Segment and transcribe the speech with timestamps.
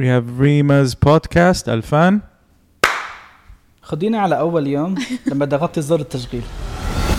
[0.00, 2.20] We have Rima's podcast الفان
[3.82, 4.94] خدينا على أول يوم
[5.26, 6.42] لما ضغطت زر التشغيل.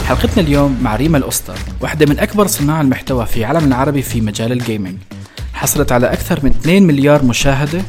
[0.06, 4.52] حلقتنا اليوم مع ريما الأسطى واحدة من أكبر صناع المحتوى في العالم العربي في مجال
[4.52, 4.98] ال gaming
[5.54, 7.82] حصلت على أكثر من 2 مليار مشاهدة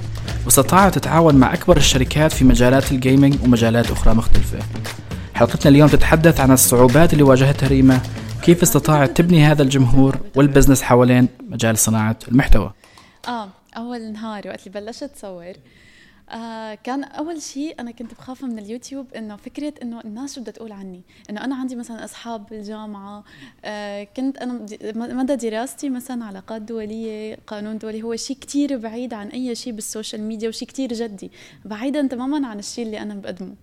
[0.45, 4.59] واستطاعت تتعاون مع أكبر الشركات في مجالات ال gaming ومجالات أخرى مختلفة.
[5.35, 8.01] حلقتنا اليوم تتحدث عن الصعوبات اللي واجهتها ريما
[8.43, 12.73] كيف استطاعت تبني هذا الجمهور وال business حوالين مجال صناعة المحتوى.
[13.29, 15.53] آه أول نهار وقت اللي بلشت تصور.
[16.31, 20.53] آه كان أول شيء أنا كنت بخاف من اليوتيوب إنه فكرة إنه الناس شو بدها
[20.53, 21.03] تقول عني.
[21.31, 23.25] إنه أنا عندي مثلا أصحاب بالجامعة
[23.65, 24.67] آه كنت أنا
[25.15, 29.85] مدى دراستي مثلا علاقات دولية قانون دولي هو شيء كتير بعيد عن أي شيء بال
[29.85, 31.31] social media وشيء كتير جدي
[31.65, 33.55] بعيدا تماما عن الشيء اللي أنا بقدمه.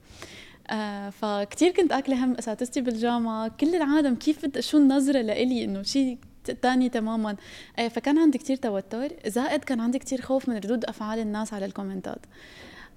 [0.70, 3.48] آه فكتير كنت آكلة هم أساتذتي بالجامعة.
[3.48, 6.18] كل العالم كيف شو النظرة لإلي إنه شيء
[6.54, 7.36] تاني تماما.
[7.80, 9.10] آه، فكان عندي كتير توتر.
[9.28, 12.20] زائد كان عندي كتير خوف من ردود أفعال الناس على الكومنتات.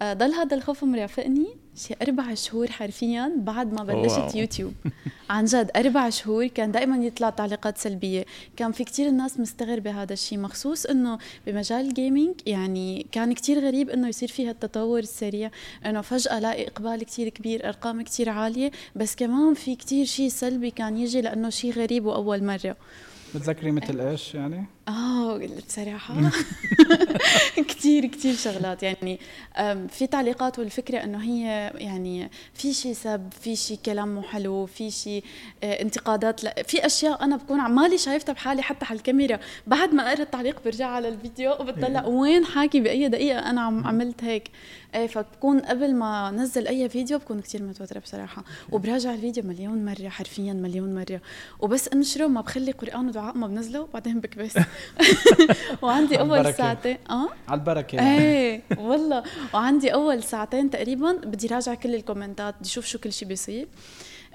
[0.02, 4.30] آه، ضل هذا الخوف مرافقني شي أربع شهور حرفيا بعد ما بلشت wow.
[4.35, 4.73] YouTube.
[5.30, 8.24] عن جد أربع شهور كان دائما يطلع تعليقات سلبية.
[8.57, 13.66] كان في كتير الناس مستغربة هذا الشيء مخصوص إنه بمجال ال gaming يعني كان كتير
[13.66, 15.51] غريب إنه يصير فيها التطور السريع.
[15.87, 18.71] إنه فجأة لاقي إقبال كتير كبير أرقام كتير عالية.
[18.96, 22.77] بس كمان في كتير شيء سلبي كان يجي لأنه شيء غريب وأول مرة.
[23.35, 26.15] بتذكري مثل إيش يعني؟ آه بصراحة.
[27.69, 28.83] كثير كثير شغلات.
[28.83, 29.19] يعني
[29.89, 34.91] في تعليقات والفكرة إنه هي يعني في شيء سب في شيء كلام مو حلو في
[34.91, 35.24] شيء
[35.65, 36.45] آه، انتقادات.
[36.45, 40.61] لا في أشياء أنا بكون عمالي شايفتها بحالي حتى على الكاميرا بعد ما أقرأ التعليق
[40.65, 43.39] برجع على الفيديو وبتطلع وين حاكي بأي دقيقة.
[43.51, 44.51] أنا عم عملت هيك.
[44.95, 48.45] إيه فبكون قبل ما نزل أي فيديو بكون كثير متوترة بصراحة.
[48.73, 51.21] وبراجع الفيديو مليون مرة حرفيا مليون مرة.
[51.60, 54.59] وبس أنشره ما بخلي قرآن ودعاء ما بنزله وبعدين بكبس
[55.82, 59.23] وعندي أول ساعتين آه؟ على البركة إيه والله.
[59.54, 63.68] وعندي أول ساعتين تقريبا بدي راجع كل الكومنتات بدي أشوف شو كل شيء بيصير.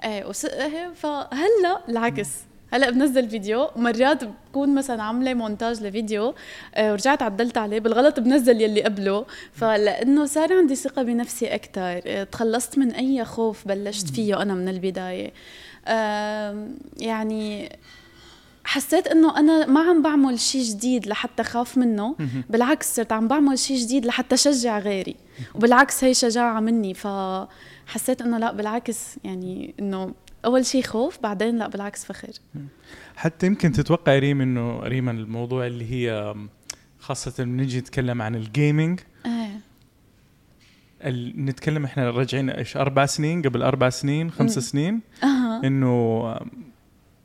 [0.04, 0.44] إيه وس...
[0.44, 2.28] إيه، فهلأ العكس.
[2.72, 6.34] هلا بنزل فيديو مرات بكون مثلا عاملة مونتاج لفيديو
[6.74, 9.26] آه ورجعت عدلت عليه بالغلط بنزل يلي قبله.
[9.52, 14.68] فلأنه صار عندي ثقة بنفسي أكثر آه تخلصت من أي خوف بلشت فيه أنا من
[14.68, 15.32] البداية.
[15.86, 16.68] آه
[17.00, 17.76] يعني
[18.64, 22.16] حسيت إنه أنا ما عم بعمل شيء جديد لحتى خاف منه
[22.50, 25.16] بالعكس صرت عم بعمل شيء جديد لحتى شجع غيري
[25.54, 26.94] وبالعكس هي شجاعة مني.
[26.94, 32.32] فحسيت إنه لا بالعكس يعني إنه أول شيء خوف بعدين لا بالعكس فخر.
[33.16, 36.34] حتى يمكن تتوقع ريم إنه ريما الموضوع اللي هي
[36.98, 39.60] خاصة بنجي نتكلم عن ال gaming إيه
[41.36, 45.60] نتكلم إحنا راجعين إيش أربع سنين؟ قبل أربع سنين؟ خمس سنين؟ أه.
[45.64, 46.36] إنه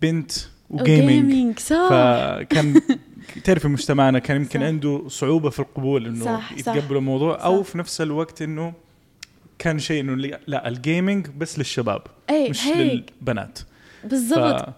[0.02, 0.32] بنت
[0.70, 1.90] و gaming صح.
[1.90, 2.82] فكان
[3.44, 4.66] تعرفي مجتمعنا كان يمكن صح.
[4.66, 7.44] عنده صعوبة في القبول إنه يتقبلوا الموضوع صح.
[7.44, 8.74] أو في نفس الوقت إنه
[9.60, 10.16] كان شيء إنه
[10.48, 13.06] لا ال gaming بس للشباب أي مش هيك.
[13.22, 13.60] للبنات
[14.04, 14.74] بالضبط.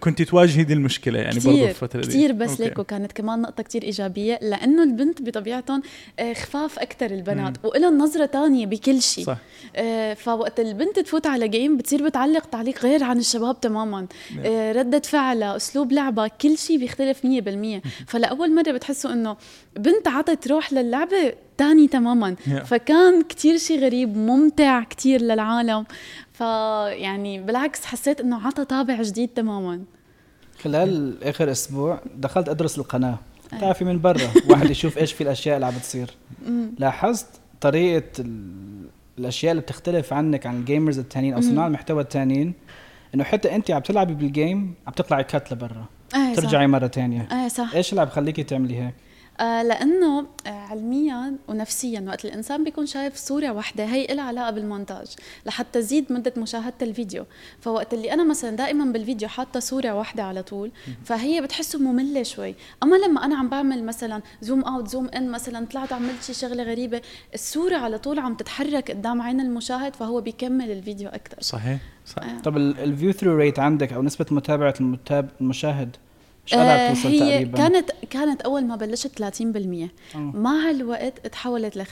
[0.00, 3.82] كنت تواجهي دي المشكلة يعني برضه الفترة دي؟ كثير بس ليك وكانت كمان نقطة كثير
[3.82, 5.82] إيجابية لأنه البنت بطبيعتهم
[6.18, 9.24] آه، خفاف أكثر البنات ولهم نظرة ثانية بكل شيء.
[9.24, 9.38] صح.
[9.76, 14.06] آه، فوقت البنت تفوت على جيم بتصير بتعلق تعليق غير عن الشباب تماما.
[14.36, 14.72] نعم.
[14.76, 19.36] ردة فعلها أسلوب لعبها كل شيء بيختلف 100% فلأول مرة بتحسوا إنه
[19.76, 22.34] بنت عطت روح للعبة تاني تماما.
[22.64, 25.84] فكان كتير شيء غريب ممتع كتير للعالم.
[26.32, 29.82] فيعني بالعكس حسيت إنه عطى طابع جديد تماما.
[30.62, 33.18] خلال آخر أسبوع دخلت أدرس القناة.
[33.52, 36.10] بتعرفي من برا واحد يشوف إيش في الأشياء اللي عم بتصير.
[36.78, 37.26] لاحظت
[37.60, 38.24] طريقة
[39.18, 42.54] الأشياء اللي بتختلف عنك عن ال gamers الثانيين أو صناع المحتوى الثانيين
[43.14, 45.84] إنه حتى انت عم تلعبي بال game عم تطلعي cut لبرا.
[46.36, 47.74] ترجعي مرة ثانية إيه صح.
[47.74, 48.94] إيش اللي عم بخليكي تعملي هيك؟
[49.40, 55.06] لأنه آه علميا ونفسيا وقت الإنسان بيكون شايف صورة واحدة هي لها علاقة بالمونتاج
[55.46, 57.24] لحتى تزيد مدة مشاهدة الفيديو
[57.60, 60.70] فوقت اللي أنا مثلا دائما بالفيديو حاطة صورة واحدة على طول
[61.04, 65.66] فهي بتحسه مملة شوي أما لما أنا عم بعمل مثلا zoom out zoom in مثلا
[65.66, 67.00] طلعت عملت شي شغلة غريبة
[67.34, 72.22] الصورة على طول عم تتحرك قدام عين المشاهد فهو بيكمل الفيديو أكثر صحيح صح.
[72.22, 72.40] آه.
[72.40, 75.96] طب ال view through rate عندك أو نسبة متابعة المتاب المشاهد
[76.54, 79.24] آه هي تقريبا؟ كانت كانت أول ما بلشت 30%
[80.14, 80.36] أوه.
[80.36, 81.90] مع الوقت تحولت ل 45%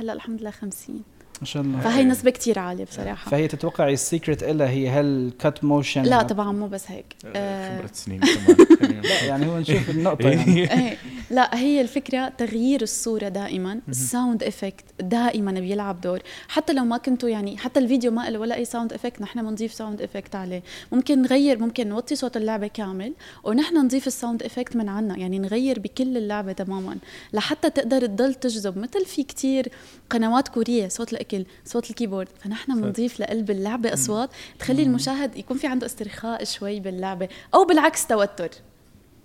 [0.00, 1.02] هلأ الحمد لله 50
[1.40, 1.80] ما شاء الله.
[1.80, 3.30] فهي نسبة كتير عالية بصراحة.
[3.30, 7.04] فهي تتوقعي ال secret اللي هي هال cut motion لا طبعا مو بس هيك.
[7.36, 9.02] آه، خبرة سنين كمان.
[9.28, 10.72] يعني هو نشوف النقطة يعني.
[10.72, 10.96] إيه.
[11.32, 16.22] لا هي الفكرة تغيير الصورة دائما ال sound effect دائما بيلعب دور.
[16.48, 19.74] حتى لو ما كنتوا يعني حتى الفيديو ما له ولا أي sound effect نحن بنضيف
[19.74, 20.62] sound effect عليه.
[20.92, 23.12] ممكن نغير ممكن نوطي صوت اللعبة كامل
[23.44, 25.18] ونحن نضيف ال sound effect من عنا.
[25.18, 26.96] يعني نغير بكل اللعبة تماما.
[27.32, 29.68] لحتى تقدر تضل تجذب مثل في كتير
[30.10, 32.28] قنوات كورية صوت الأكل صوت الكيبورد.
[32.40, 38.06] فنحن بنضيف لقلب اللعبة أصوات تخلي المشاهد يكون في عنده استرخاء شوي باللعبة أو بالعكس
[38.06, 38.50] توتر.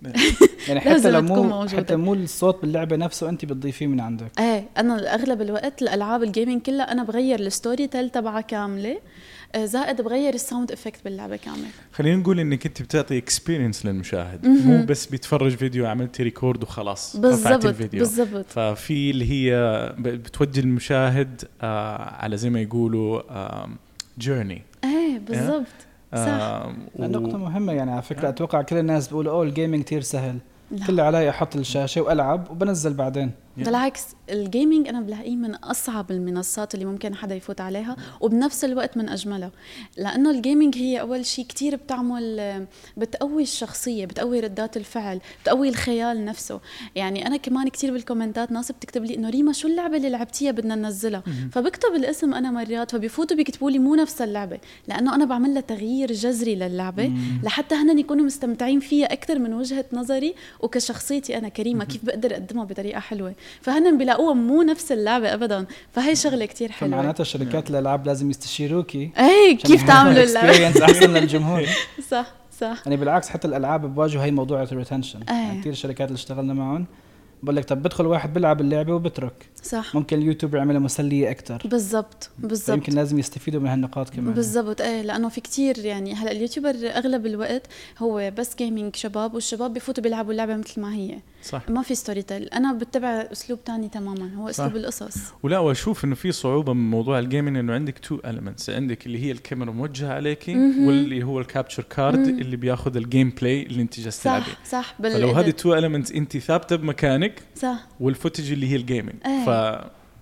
[0.68, 4.30] يعني حتى لو مو حتى مو الصوت باللعبة نفسه أنت بتضيفيه من عندك.
[4.40, 8.98] إيه أنا أغلب الوقت الألعاب ال gaming كلها أنا بغير ال story tell تبعها كاملة.
[9.54, 14.46] آه، زائد بغير ال sound effect باللعبة كامل خلينا نقول إنك أنت بتعطي experience للمشاهد.
[14.46, 18.00] مو بس بيتفرج فيديو عملتي record وخلاص بالضبط الفيديو.
[18.00, 18.46] بالضبط.
[18.48, 19.52] ففي اللي هي
[19.98, 23.68] بتوجه المشاهد آه على زي ما يقولوا آه
[24.18, 25.66] journey إيه بالضبط.
[26.14, 26.18] صح.
[26.18, 30.38] آه نقطة مهمة يعني على فكرة أتوقع كل الناس بيقولوا أوه ال gaming كثير سهل.
[30.86, 33.30] كله علي أحط الشاشة وألعب وبنزل بعدين.
[33.56, 38.96] بالعكس ال gaming أنا بلاقيه من أصعب المنصات اللي ممكن حدا يفوت عليها وبنفس الوقت
[38.96, 39.50] من اجملها
[39.96, 42.66] لأنه الجيمنج هي أول شيء كتير بتعمل
[42.96, 46.60] بتقوي الشخصية بتقوي ردات الفعل بتقوي الخيال نفسه.
[46.94, 50.74] يعني أنا كمان كتير بالكومنتات ناس بتكتب لي إنه ريما شو اللعبة اللي لعبتيها بدنا
[50.74, 51.22] ننزلها؟
[51.52, 54.58] فبكتب الاسم أنا مرات فبيفوتوا بيكتبوا لي مو نفس اللعبة
[54.88, 57.12] لأنه أنا بعمل لها تغيير جذري للعبة.
[57.42, 62.64] لحتى هن يكونوا مستمتعين فيها أكثر من وجهة نظري وكشخصيتي أنا كريمة كيف بقدر أقدمها
[62.64, 63.34] بطريقة حلوة.
[63.60, 65.66] فهن بيلاقوها مو نفس اللعبة ابدا.
[65.92, 66.96] فهي شغلة كتير حلوة.
[66.96, 69.10] معناتها شركات الالعاب لازم يستشيروكي.
[69.18, 71.66] اي كيف تعملوا اللعبة؟ أحسن للجمهور.
[72.10, 72.26] صح
[72.60, 72.82] صح.
[72.86, 76.86] يعني بالعكس حتى الألعاب بواجهوا هي موضوع ال retention يعني كثير شركات اللي اشتغلنا معهم
[77.42, 79.46] بقول لك طب بدخل واحد بيلعب اللعبة وبترك.
[79.62, 79.94] صح.
[79.94, 82.76] ممكن اليوتيوب يعملها مسلية أكثر بالضبط بالضبط.
[82.76, 84.34] يمكن لازم يستفيدوا من هالنقاط كمان.
[84.34, 84.80] بالضبط.
[84.80, 87.66] إيه لأنه في كتير يعني هلأ ال YouTuber أغلب الوقت
[87.98, 91.18] هو بس gaming شباب والشباب بفوتوا بيلعبوا اللعبة مثل ما هي.
[91.42, 91.70] صح.
[91.70, 94.74] ما في story tell أنا بتبع أسلوب تاني تماما هو أسلوب صح.
[94.74, 95.18] القصص.
[95.42, 99.24] ولا وأشوف إنه في صعوبة من موضوع ال gaming إنه عندك two elements عندك اللي
[99.24, 104.00] هي الكاميرا موجهة عليكي واللي هو ال capture card اللي بياخذ ال gameplay اللي أنت
[104.00, 104.44] جالسه تلعبي.
[104.44, 104.94] صح صح.
[105.02, 107.86] فلو هذه two elements أنت ثابتة بمكانك صح.
[108.00, 109.44] وال footage اللي هي ال gaming إيه.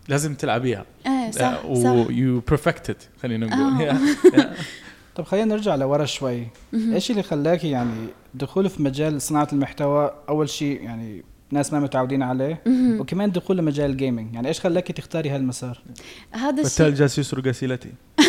[0.09, 2.11] فلازم تلعبيها إيه صح و صح.
[2.11, 3.89] you perfected it خلينا نقول.
[3.89, 4.53] آه.
[5.17, 6.47] طب خلينا نرجع لورا شوي.
[6.75, 12.23] إيش اللي خلاكي يعني دخول في مجال صناعة المحتوى؟ أول شيء يعني ناس ما متعودين
[12.23, 12.63] عليه.
[12.99, 15.83] وكمان دخول لمجال ال gaming يعني إيش خلاكي تختاري هالمسار؟
[16.31, 17.93] هذا الشيء فتال جالس يسرق اسئلتي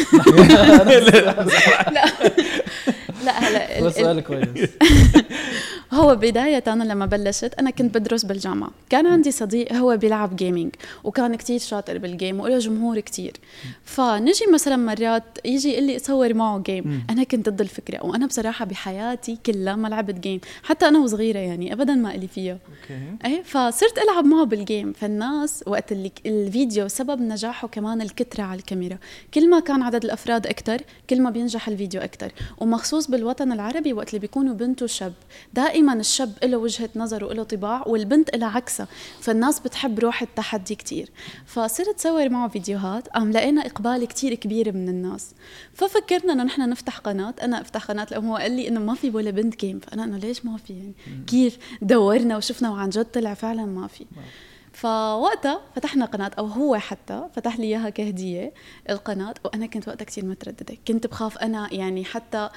[1.92, 2.06] لا.
[3.26, 4.70] لا هلا سؤال كويس.
[5.94, 8.72] هو بداية أنا لما بلشت أنا كنت بدرس بالجامعة.
[8.90, 13.34] كان عندي صديق هو بيلعب gaming وكان كتير شاطر بال game وله جمهور كتير.
[13.84, 18.66] فنجي مثلا مرات يجي يقول لي أصور معه game أنا كنت ضد الفكرة وأنا بصراحة
[18.66, 22.58] بحياتي كلها ما لعبت game حتى أنا وصغيرة يعني أبدا ما إلي فيها.
[23.26, 28.98] أي فصرت ألعب معه بالجيم فالناس وقت اللي الفيديو سبب نجاحه كمان الكترة على الكاميرا.
[29.34, 32.32] كل ما كان عدد الأفراد أكتر كل ما بينجح الفيديو أكتر.
[32.58, 35.14] ومخصوص بالوطن العربي وقت اللي بيكونوا بنت وشاب
[35.54, 38.88] دائما دائما الشاب له وجهة نظر وله طباع والبنت لها عكسها.
[39.22, 41.10] فالناس بتحب روح التحدي كتير.
[41.46, 45.34] فصرت صور معه فيديوهات قام لقينا إقبال كتير كبير من الناس.
[45.74, 47.34] ففكرنا إنه نحن نفتح قناة.
[47.42, 50.18] أنا أفتح قناة لو هو قال لي إنه ما في ولا بنت جيم فأنا إنه
[50.18, 50.94] ليش ما في؟ يعني
[51.28, 54.06] كيف دورنا وشفنا وعن جد طلع فعلا ما في.
[54.74, 58.54] فوقتها فتحنا قناة أو هو حتى فتح لي إياها كهدية
[58.90, 60.78] القناة وأنا كنت وقتها كثير مترددة.
[60.88, 62.50] كنت بخاف أنا يعني حتى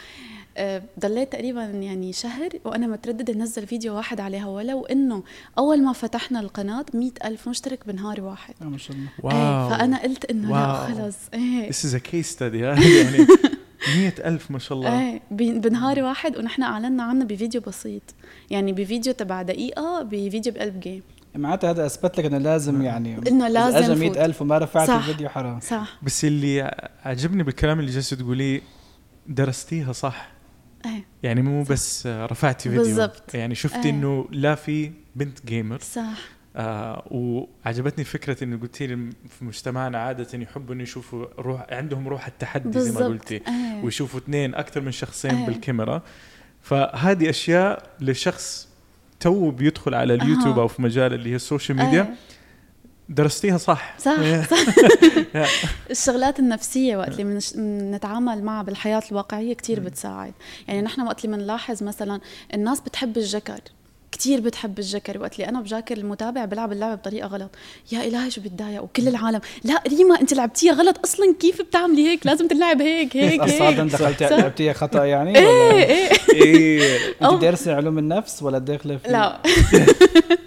[1.01, 5.23] ضليت تقريبا يعني شهر وأنا مترددة أنزل فيديو واحد عليها ولو إنه
[5.59, 8.55] أول ما فتحنا القناة مئة ألف مشترك بنهار واحد.
[8.61, 9.09] ما شاء الله.
[9.23, 9.33] واو.
[9.33, 11.17] إيه فأنا قلت إنه لا خلص.
[11.35, 11.71] إيه.
[11.71, 13.27] This is a case study يعني
[13.97, 15.01] مئة ألف ما شاء الله.
[15.01, 18.03] إيه بنهار واحد ونحن أعلنا عنه بفيديو بسيط.
[18.51, 21.03] يعني بفيديو تبع دقيقة بفيديو بقلب game
[21.35, 25.61] معناتها هذا أثبت لك إنه لازم يعني إنه لازم أجى 100000 وما رفعت الفيديو حرام.
[25.61, 25.99] صح.
[26.03, 28.61] بس اللي عجبني بالكلام اللي جالسه تقوليه
[29.27, 30.40] درستيها صح.
[30.87, 33.91] إيه يعني مو بس رفعتي فيديو بالضبط يعني شفتي إيه.
[33.91, 36.19] إنه لا في بنت gamer صح
[36.57, 42.27] آه وعجبتني فكرة إنه قلتي لي في مجتمعنا عادة يحبوا إنه يشوفوا روح عندهم روح
[42.27, 42.95] التحدي بالزبط.
[42.95, 43.85] زي ما قلتي إيه.
[43.85, 45.47] ويشوفوا اثنين أكثر من شخصين إيه.
[45.47, 46.03] بالكاميرا
[46.63, 48.69] فهذه أشياء لشخص
[49.21, 52.15] تو بيدخل على اليوتيوب أو في مجال اللي هي ال social media إيه.
[53.11, 53.95] درستيها صح.
[53.99, 54.17] صح
[54.51, 54.59] صح.
[55.91, 60.33] الشغلات النفسية وقت اللي بنتعامل معها بالحياة الواقعية كتير بتساعد.
[60.69, 62.21] يعني نحن وقت اللي بنلاحظ مثلا
[62.55, 63.61] الناس بتحب الجكر
[64.13, 65.21] كتير بتحب الجكر.
[65.21, 67.51] وقت اللي أنا بجاكر المتابع بلعب اللعبة بطريقة غلط.
[67.93, 69.41] يا إلهي شو بتضايق وكل العالم.
[69.65, 71.35] لا ريما أنت لعبتيها غلط أصلا.
[71.41, 73.41] كيف بتعملي هيك؟ لازم تلعب هيك هيك هيك.
[73.41, 76.99] أصلا دخلتي لعبتيها خطأ يعني إيه إيه.
[77.23, 79.43] أنت دارسة علوم النفس ولا داخلة في لا.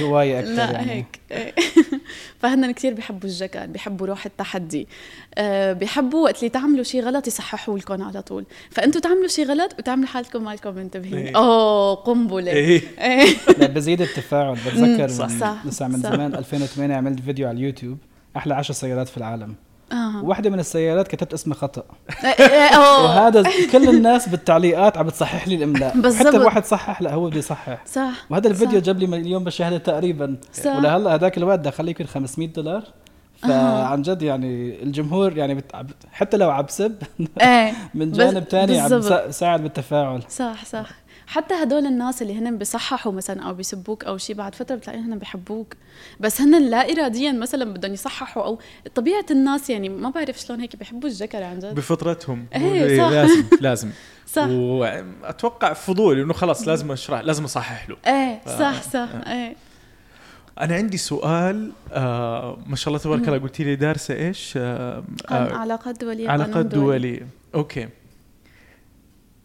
[0.00, 0.92] هوايه أكثر لا يعني.
[0.92, 1.20] هيك
[2.40, 4.88] فهن كثير بيحبوا الجكر بيحبوا روح التحدي
[5.34, 9.74] أه بيحبوا وقت اللي تعملوا شيء غلط يصححوا لكم على طول فأنتوا تعملوا شيء غلط
[9.78, 11.36] وتعملوا حالكم مالكم منتبهين إيه.
[11.36, 12.52] أوه قنبلة.
[12.52, 12.82] إيه.
[13.58, 17.98] لا بزيد التفاعل بتذكر صح صح لسه من زمان 2008 عملت فيديو على اليوتيوب
[18.36, 19.54] أحلى 10 سيارات في العالم
[19.92, 20.24] آه.
[20.24, 21.82] واحدة من السيارات كتبت اسمها خطأ.
[22.24, 26.00] إيه، إيه، وهذا كل الناس بالتعليقات عم بتصحح لي الإملاء.
[26.00, 26.26] بالزبط.
[26.26, 27.86] حتى واحد صحح لا هو بده يصحح.
[27.86, 28.86] صح وهذا الفيديو صح.
[28.86, 30.36] جاب لي مليون مشاهدة تقريبا.
[30.52, 30.76] صح.
[30.76, 32.82] ولهلأ هذاك الوقت دخل يمكن 500 دولار.
[33.42, 35.72] فعن جد يعني الجمهور يعني بت...
[36.12, 37.02] حتى لو عبسب.
[37.40, 37.72] إيه.
[37.94, 39.00] من جانب ثاني عم
[39.30, 40.22] ساعد بالتفاعل.
[40.28, 40.88] صح صح.
[41.26, 45.18] حتى هدول الناس اللي هن بيصححوا مثلا أو بيسبوك أو شيء بعد فترة بتلاقيهم هن
[45.18, 45.74] بيحبوك.
[46.20, 48.58] بس هن لا اراديا مثلا بدهم يصححوا أو
[48.94, 51.74] طبيعة الناس يعني ما بعرف شلون هيك بيحبوا الجكر عن جد.
[51.74, 52.46] بفطرتهم.
[52.54, 53.10] إيه صح.
[53.10, 53.90] لازم لازم.
[54.34, 54.46] صح.
[54.48, 57.96] وأتوقع فضول إنه خلاص لازم أشرح لازم أصحح له.
[58.06, 59.56] إيه صح صح إيه.
[60.60, 65.54] أنا عندي سؤال آه ما شاء الله تبارك الله قلتي لي دارسة إيش؟ آه آه
[65.54, 67.26] علاقات دولية علاقات دولية.
[67.54, 67.88] أوكي.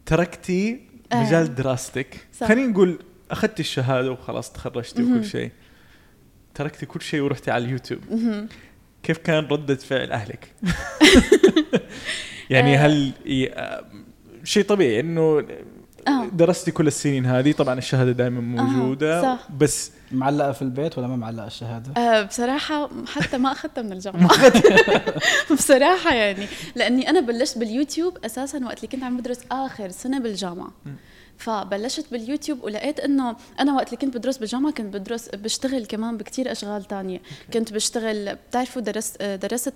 [0.06, 0.91] تركتي آه.
[1.14, 2.98] مجال دراستك خلينا نقول
[3.30, 5.50] اخذتي الشهادة وخلاص تخرجتي وكل شيء
[6.54, 8.00] تركتي كل شيء ورحتي على اليوتيوب
[9.02, 10.48] كيف كان ردة فعل أهلك؟
[12.50, 12.86] يعني آه.
[12.86, 13.12] هل
[13.50, 13.84] آه،
[14.44, 15.46] شيء طبيعي إنه.
[16.32, 19.22] درستي كل السنين هذه طبعا الشهادة دائما موجودة.
[19.22, 19.48] صح.
[19.58, 24.30] بس معلقة في البيت ولا ما معلقة الشهادة؟ أه بصراحة حتى ما أخذتها من الجامعة.
[25.52, 30.70] بصراحة يعني لأني أنا بلشت باليوتيوب أساسا وقت اللي كنت عم بدرس آخر سنة بالجامعة.
[31.38, 36.52] فبلشت باليوتيوب ولقيت إنه أنا وقت اللي كنت بدرس بالجامعة كنت بدرس بشتغل كمان بكتير
[36.52, 37.20] أشغال تانية.
[37.52, 39.68] كنت بشتغل بتعرفوا درست درست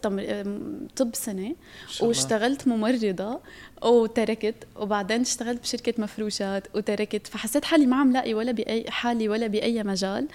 [0.96, 1.54] طب سنة
[2.00, 3.40] واشتغلت ممرضة
[3.82, 7.26] وتركت وبعدين اشتغلت بشركة مفروشات وتركت.
[7.26, 10.28] فحسيت حالي ما عم لاقي ولا بأي حالي ولا بأي مجال.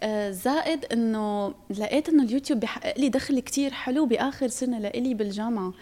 [0.00, 5.72] آه، زائد إنه لقيت إنه اليوتيوب بحقق لي دخل كتير حلو بآخر سنة لإلي بالجامعة.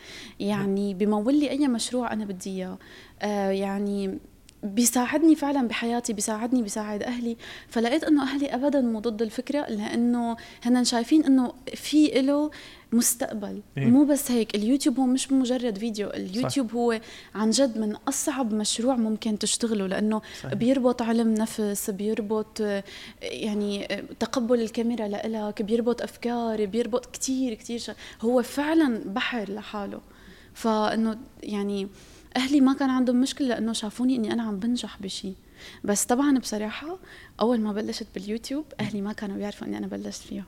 [0.41, 2.79] يعني بمول لي أي مشروع أنا بدي إياه.
[3.23, 4.19] آه، يعني
[4.65, 7.37] بيساعدني فعلا بحياتي بيساعدني بيساعد أهلي
[7.69, 12.51] فلقيت إنه أهلي ابدا مو ضد الفكرة لأنه هن شايفين إنه في له
[12.93, 16.75] مستقبل إيه؟ مو بس هيك اليوتيوب هو مش مجرد فيديو اليوتيوب صح.
[16.75, 17.01] هو
[17.35, 20.55] عن جد من أصعب مشروع ممكن تشتغله لأنه صحيح.
[20.55, 22.63] بيربط علم نفس بيربط
[23.23, 23.89] يعني
[24.21, 27.83] تقبل الكاميرا لإلك بيربط أفكار بيربط كتير كتير
[28.23, 30.01] هو فعلا بحر لحاله
[30.55, 31.89] فإنه يعني
[32.37, 35.35] أهلي ما كان عندهم مشكلة لأنه شافوني إني أنا عم بنجح بشيء
[35.85, 36.99] بس طبعا بصراحة
[37.41, 40.45] أول ما بلشت باليوتيوب أهلي ما كانوا بيعرفوا إني أنا بلشت فيه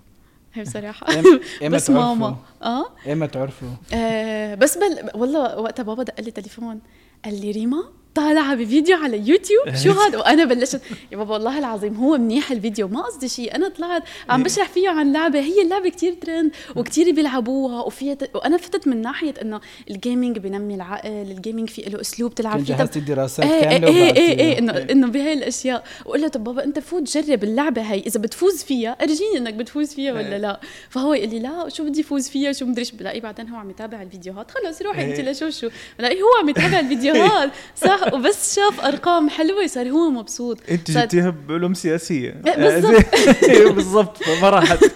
[0.54, 1.06] هي بصراحة.
[1.70, 2.36] بس ماما.
[2.62, 6.80] آه؟ ايمتى تعرفوا؟ آه بس بل والله وقتها بابا دق لي تليفون
[7.24, 7.84] قال لي ريما
[8.16, 10.80] طالعة بفيديو على يوتيوب؟ شو هذا؟ وأنا بلشت.
[11.12, 13.54] يا بابا والله العظيم هو منيح الفيديو ما قصدي شيء.
[13.54, 15.40] أنا طلعت عم بشرح فيه عن لعبة.
[15.40, 18.30] هي اللعبة كتير ترند وكتير بيلعبوها وفيها ت...
[18.34, 22.64] وأنا فتت من ناحية إنه ال gaming بنمي العقل ال gaming في له أسلوب تلعب
[22.64, 22.74] فيه.
[22.74, 26.44] جهزتي دراسات إيه كاملة إيه إيه إيه, إيه انه إنه بهي الاشياء وقول له طب
[26.44, 28.00] بابا أنت فوت جرب اللعبة هي.
[28.00, 30.60] إذا بتفوز فيها أرجيني إنك بتفوز فيها ولا لا.
[30.90, 34.02] فهو يقول لي لا شو بدي فوز فيها؟ شو مدري بلاقيه بعدين هو عم يتابع
[34.02, 34.50] الفيديوهات.
[34.50, 35.68] خلص روحي انت لشو شو
[35.98, 37.50] بلاقيه هو عم يتابع الفيديوهات.
[37.86, 40.58] صح وبس شاف أرقام حلوة صار هو مبسوط.
[40.70, 42.30] أنت جبتيها بعلوم سياسية.
[42.56, 43.04] بالضبط.
[43.76, 44.78] بالضبط فما راحت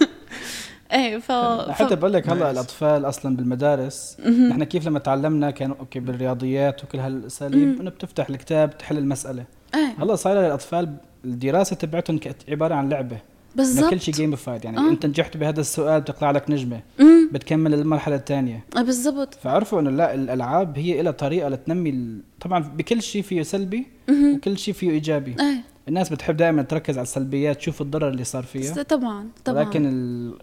[0.92, 1.32] إيه ف
[1.70, 6.98] حتى بقول لك هلا الأطفال أصلا بالمدارس نحن كيف لما تعلمنا كانوا okay بالرياضيات وكل
[6.98, 9.44] هالأساليب إنه بتفتح الكتاب تحل المسألة.
[9.74, 9.94] إيه.
[9.98, 13.18] هلا صاير للاطفال الدراسة تبعتهم عبارة عن لعبة.
[13.56, 14.88] بالضبط كل شيء جيمفايد يعني آه.
[14.90, 17.30] إنت نجحت بهذا السؤال بتطلع لك نجمة مم.
[17.32, 22.20] بتكمل المرحلة الثانية آه بالضبط فعرفوا إنه لا الألعاب هي لها طريقة لتنمي ال...
[22.40, 25.60] طبعا بكل شيء فيه سلبي وكل شيء فيه إيجابي أيه.
[25.90, 28.82] الناس بتحب دائما تركز على السلبيات تشوف الضرر اللي صار فيها.
[28.82, 29.64] طبعا طبعا.
[29.64, 29.86] لكن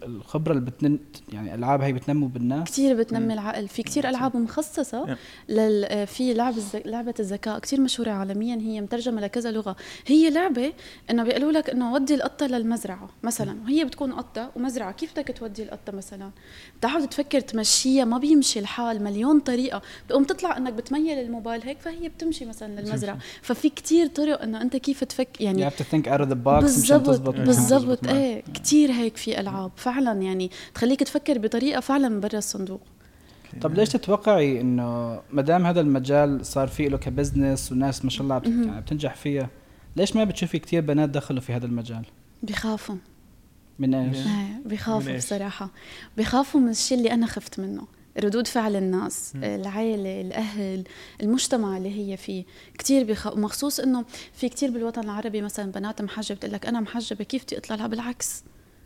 [0.02, 0.98] الخبرة اللي بتن
[1.32, 2.68] يعني الألعاب هي بتنمو بالناس.
[2.68, 3.30] كثير بتنمي مم.
[3.30, 5.16] العقل في كثير ألعاب مخصصة
[5.48, 6.06] لل...
[6.06, 6.76] في لعب الز...
[6.84, 9.76] لعبة الذكاء كثير مشهورة عالميا هي مترجمة لكذا لغة.
[10.06, 10.72] هي لعبة
[11.10, 14.92] إنه بيقولوا لك إنه ودي القطة للمزرعة مثلا وهي بتكون قطة ومزرعة.
[14.92, 16.30] كيف بدك تودي القطة مثلا؟
[16.78, 19.82] بتقعد تفكر تمشيها ما بيمشي الحال مليون طريقة.
[20.06, 23.18] بتقوم تطلع إنك بتميل الموبايل هيك فهي بتمشي مثلا للمزرعة.
[23.42, 25.94] ففي كثير طرق إنه أنت كيف تفكر يعني out of
[26.28, 28.06] the box مشان تزبط بالضبط.
[28.06, 29.70] إيه كثير هيك في ألعاب.
[29.76, 32.80] فعلا يعني تخليك تفكر بطريقة فعلا برا الصندوق.
[33.60, 38.10] طب ليش تتوقعي إنه ما دام هذا المجال صار فيه له ك business وناس ما
[38.10, 39.50] شاء الله يعني بتنجح فيها
[39.96, 42.04] ليش ما بتشوفي كثير بنات دخلوا في هذا المجال؟
[42.42, 42.96] بخافوا.
[43.78, 44.18] من إيش؟
[44.66, 45.70] بخافوا بصراحة.
[46.16, 47.82] بخافوا من الشيء اللي أنا خفت منه.
[48.18, 49.44] ردود فعل الناس م.
[49.44, 50.84] العائله الأهل
[51.22, 52.44] المجتمع اللي هي فيه
[52.78, 53.26] كثير بخ...
[53.36, 57.58] مخصوص إنه في كثير بالوطن العربي مثلا بنات محجبة بتقول لك أنا محجبة كيف بدي
[57.58, 58.44] أطلع لها؟ بالعكس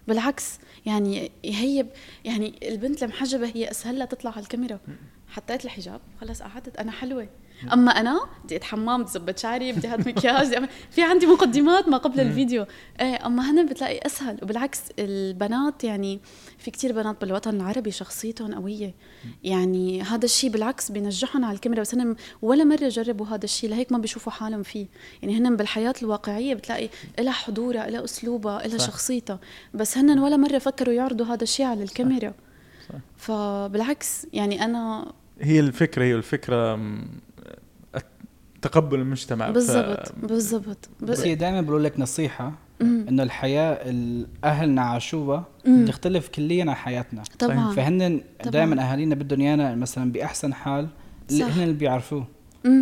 [0.08, 1.86] بالعكس يعني هي
[2.24, 4.80] يعني البنت المحجبة هي أسهل لها تطلع على الكاميرا.
[5.28, 7.28] حطيت الحجاب خلص قعدت أنا حلوة.
[7.73, 12.21] أما أنا بدي اتحمم بدي أظبط شعري بدي أحط مكياج في عندي مقدمات ما قبل
[12.21, 12.66] الفيديو.
[13.00, 14.38] إيه أما هن بتلاقي أسهل.
[14.42, 16.21] وبالعكس البنات يعني
[16.59, 18.95] في كتير بنات بالوطن العربي شخصيتهم قوية.
[19.45, 23.92] يعني هذا الشيء بالعكس بينجحهم على الكاميرا بس هن ولا مرة جربوا هذا الشيء لهيك
[23.92, 24.87] ما بيشوفوا حالهم فيه.
[25.23, 26.88] يعني هن بالحياة الواقعية بتلاقي
[27.19, 29.40] لها حضورها لها أسلوبها لها شخصيتها.
[29.75, 32.35] بس هن ولا مرة فكروا يعرضوا هذا الشيء على الكاميرا.
[32.88, 32.95] صح.
[33.16, 36.81] فبالعكس يعني أنا هي الفكرة هي الفكرة
[38.62, 40.12] تقبل المجتمع بالضبط ف...
[40.23, 43.78] بالضبط بس هي دائما بقول لك نصيحة إنه الحياة
[44.45, 45.45] اهلنا عاشوها
[45.87, 47.23] تختلف كليا عن حياتنا.
[47.38, 47.73] طبعا.
[47.73, 50.88] فهن دائما أهالينا بدهم إيانا مثلا بأحسن حال
[51.31, 52.26] اللي هن اللي بيعرفوه.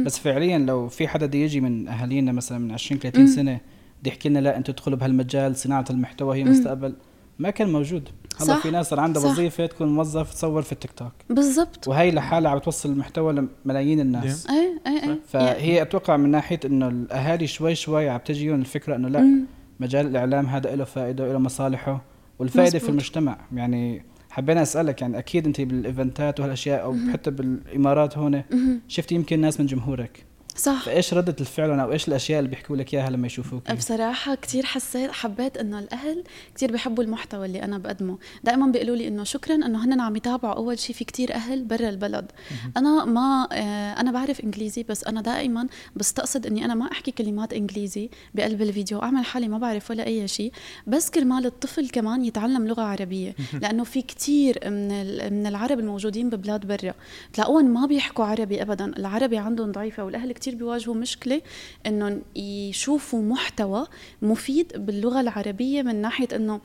[0.04, 3.60] بس فعليا لو في حدا بده يجي من أهالينا مثلا من 20 30 سنة
[4.02, 6.94] بده يحكي لنا لا أنتم تدخلوا بهالمجال صناعة المحتوى هي مستقبل
[7.38, 8.08] ما كان موجود.
[8.42, 11.12] هلا في ناس صار عندها وظيفة تكون موظف تصور في التيك توك.
[11.30, 11.88] بالضبط.
[11.88, 14.46] وهي لحالها عم توصل المحتوى لملايين الناس.
[14.50, 19.08] اي اي اي فهي أتوقع من ناحية إنه الأهالي شوي شوي عم تجيهم الفكرة إنه
[19.08, 19.44] لا م.
[19.80, 22.02] مجال الإعلام هذا له فائدة وله مصالحه
[22.38, 22.82] والفائدة مزبوط.
[22.82, 23.38] في المجتمع.
[23.52, 28.42] يعني حبينا أسألك يعني أكيد أنت بالإيفنتات وهالأشياء أو حتى بالإمارات هون
[28.88, 30.29] شفتي يمكن ناس من جمهورك
[30.60, 30.82] صح.
[30.84, 35.10] فإيش ردة الفعل أو إيش الأشياء اللي بيحكوا لك إياها لما يشوفوك بصراحة كثير حسيت
[35.10, 36.24] حبيت إنه الأهل
[36.54, 38.18] كثير بيحبوا المحتوى اللي أنا بقدمه.
[38.44, 41.88] دائما بيقولوا لي إنه شكرا إنه هن عم يتابعوا أول شيء في كثير أهل برا
[41.88, 42.32] البلد.
[42.76, 47.52] أنا ما آه، أنا بعرف إنجليزي بس أنا دائما بستقصد إني أنا ما أحكي كلمات
[47.52, 50.52] إنجليزي بقلب الفيديو أعمل حالي ما بعرف ولا أي شيء
[50.86, 53.34] بس كرمال الطفل كمان يتعلم لغة عربية.
[53.62, 54.90] لأنه في كثير من
[55.32, 56.94] من العرب الموجودين ببلاد برا.
[57.32, 61.42] تلاقوهم ما بيحكوا عربي ابدا العربي عندهم ضعيفة والأهل كثير بيواجهوا مشكلة مشكله
[61.86, 63.86] انه يشوفوا محتوى
[64.22, 66.60] مفيد باللغة العربية من ناحية إنه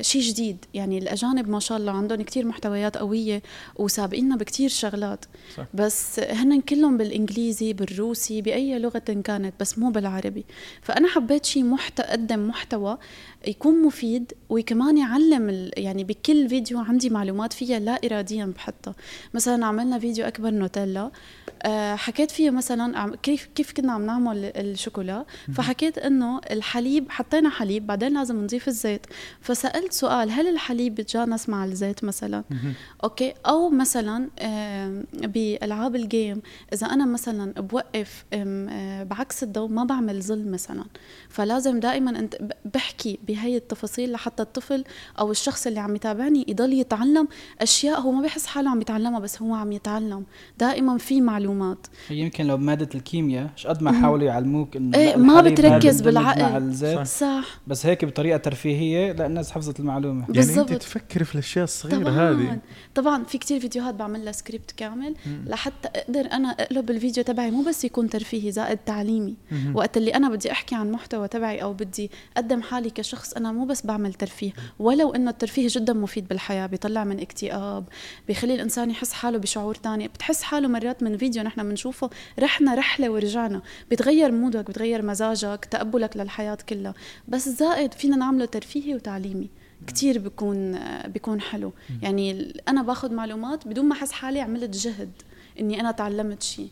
[0.00, 0.64] شيء جديد.
[0.74, 3.42] يعني الأجانب ما شاء الله عندهم كتير محتويات قوية
[3.76, 5.24] وسابقيننا بكتير شغلات.
[5.56, 5.64] صح.
[5.74, 10.44] بس هن كلهم بالإنجليزي بالروسي بأي لغة كانت بس مو بالعربي.
[10.82, 12.98] فأنا حبيت شيء محتوى أقدم محتوى
[13.46, 18.94] يكون مفيد وكمان يعلم يعني بكل فيديو عندي معلومات فيها لا اراديا بحطها
[19.34, 21.10] مثلا عملنا فيديو أكبر نوتيلا.
[21.62, 25.26] آه، حكيت فيه مثلا كيف كيف كنا عم نعمل الشوكولا.
[25.54, 29.06] فحكيت إنه الحليب حطينا حليب بعدين لازم نضيف الزيت.
[29.56, 32.44] فسالت سؤال هل الحليب بتجانس مع الزيت مثلا؟
[33.04, 33.34] أوكي.
[33.46, 34.28] أو مثلا
[35.12, 40.84] بألعاب ال game إذا أنا مثلا بوقف آه، بعكس الضوء ما بعمل ظل مثلا.
[41.28, 42.36] فلازم دائما أنت
[42.74, 44.84] بحكي بهي التفاصيل لحتى الطفل
[45.18, 47.28] أو الشخص اللي عم يتابعني يضل يتعلم
[47.60, 50.24] أشياء هو ما بيحس حاله عم يتعلمها بس هو عم يتعلم.
[50.58, 51.86] دائما في معلومات.
[52.10, 56.56] يمكن لو بماده الكيمياء إيش قد ما حاولوا يعلموك إنه إيه ما بتركز بالعقل مع
[56.56, 56.98] الزيت.
[56.98, 57.04] صح.
[57.04, 60.20] صح بس هيك بطريقة ترفيهية لا الناس حفظت المعلومة.
[60.20, 60.70] يعني بالزبط.
[60.70, 62.30] أنت تفكر في الأشياء الصغيرة طبعاً.
[62.30, 62.58] هذه.
[62.94, 65.14] طبعا في كتير فيديوهات بعمل لها سكريبت كامل.
[65.26, 65.44] مم.
[65.46, 69.36] لحتى أقدر أنا أقلب الفيديو تبعي مو بس يكون ترفيهي زائد تعليمي.
[69.50, 69.76] مم.
[69.76, 73.64] وقت اللي أنا بدي أحكي عن محتوى تبعي أو بدي أقدم حالي كشخص أنا مو
[73.64, 74.52] بس بعمل ترفيه.
[74.78, 77.84] ولو إنه الترفيه جدا مفيد بالحياة بيطلع من اكتئاب
[78.28, 80.08] بيخلي الإنسان يحس حاله بشعور تاني.
[80.08, 83.62] بتحس حاله مرات من فيديو نحن بنشوفه رحنا رحلة ورجعنا.
[83.90, 86.94] بتغير مودك بتغير مزاجك تقبلك للحياة كلها.
[87.28, 89.25] بس زائد فينا نعمله ترفيهي وتعليمي.
[89.86, 91.72] كتير بيكون بيكون حلو.
[92.02, 95.10] يعني أنا باخذ معلومات بدون ما أحس حالي عملت جهد
[95.60, 96.68] إني أنا تعلمت شيء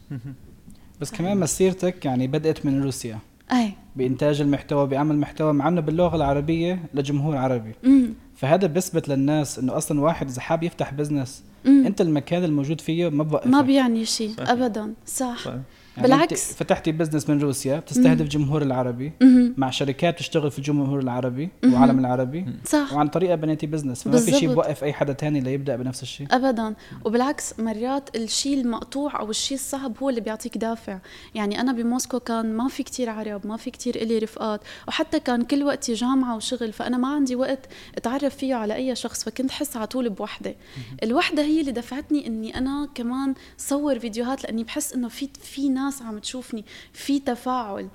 [1.00, 3.18] بس كمان مسيرتك يعني بدأت من روسيا.
[3.52, 3.72] أي.
[3.96, 7.72] بإنتاج المحتوى بعمل محتوى معنا باللغة العربية لجمهور عربي.
[7.82, 8.14] مم.
[8.36, 11.86] فهذا بثبت للناس إنه أصلا واحد إذا حاب يفتح business مم.
[11.86, 14.94] أنت المكان الموجود فيه ما بوقفك ما بيعني شيء ابدا.
[15.06, 15.54] صح, صح.
[15.96, 16.52] يعني بالعكس.
[16.52, 19.54] فتحتي business من روسيا بتستهدف الجمهور العربي مم.
[19.56, 22.46] مع شركات تشتغل في الجمهور العربي والعالم العربي.
[22.64, 22.92] صح.
[22.92, 26.26] وعن طريقة بنيتي business فما في شيء بوقف أي حدا تاني ليبدا بنفس الشيء.
[26.30, 26.74] ابدا.
[27.04, 30.98] وبالعكس مرات الشيء المقطوع أو الشيء الصعب هو اللي بيعطيك دافع.
[31.34, 35.42] يعني أنا بموسكو كان ما في كتير عرب ما في كتير إلي رفقات وحتى كان
[35.42, 39.76] كل وقتي جامعة وشغل فأنا ما عندي وقت أتعرف فيه على أي شخص فكنت حس
[39.76, 40.54] على طول بوحدة.
[41.02, 45.83] الوحدة هي اللي دفعتني إني أنا كمان صور فيديوهات لأني بحس إنه في في ناس
[46.02, 47.88] عم تشوفني في تفاعل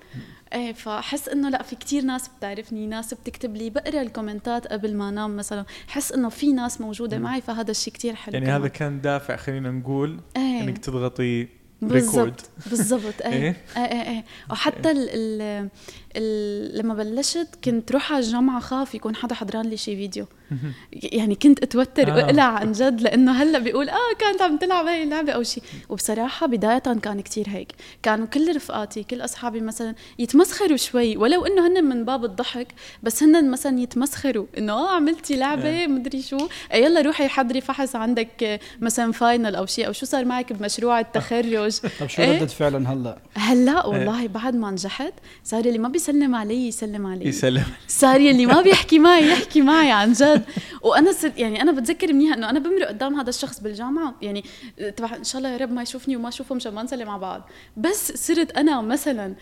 [0.53, 5.09] إيه فحس إنه لأ في كتير ناس بتعرفني ناس بتكتب لي بقرأ الكومنتات قبل ما
[5.09, 7.19] انام مثلا حس إنه في ناس موجودة.
[7.19, 8.61] معي فهذا الشيء كتير حلو يعني كمان.
[8.61, 10.61] هذا كان دافع خلينا نقول إيه.
[10.61, 11.47] إنك تضغطي
[11.81, 14.23] بالضبط بالضبط إيه إيه إيه, إيه.
[14.51, 15.69] وحتى ال ال
[16.73, 20.25] لما بلشت كنت روح على الجامعة خاف يكون حدا حضران لي شي فيديو.
[20.93, 22.15] يعني كنت أتوتر آه.
[22.15, 26.47] واقلع عن جد لأنه هلأ بيقول آه كانت عم تلعب هاي اللعبة أو شيء وبصراحة
[26.47, 27.71] بداية كان كتير هيك.
[28.03, 32.67] كانوا كل رفقاتي كل أصحابي مثلا يتمسخروا شوي ولو إنه هن من باب الضحك
[33.03, 34.45] بس هن مثلا يتمسخروا.
[34.57, 35.87] إنه آه عملتي لعبة آه.
[35.87, 36.47] مدري شو.
[36.73, 41.79] يلا روحي حضري فحص عندك مثلا فاينل أو شيء أو شو صار معك بمشروع التخرج.
[41.99, 46.35] طب شو إيه؟ ردة فعلا هلأ؟ هلأ والله بعد ما نجحت صار اللي ما بيسلم
[46.35, 47.27] علي يسلم علي.
[47.27, 47.63] يسلم.
[47.87, 50.43] صار اللي ما بيحكي معي يحكي معي عن جد.
[50.81, 54.15] وأنا صرت يعني أنا بتذكر منيح إنه أنا بمرق قدام هذا الشخص بالجامعة.
[54.21, 54.43] يعني
[54.97, 57.49] تبع إن شاء الله يا رب ما يشوفني وما اشوفه مشان ما نسلم على بعض.
[57.77, 59.35] بس صرت أنا مثلا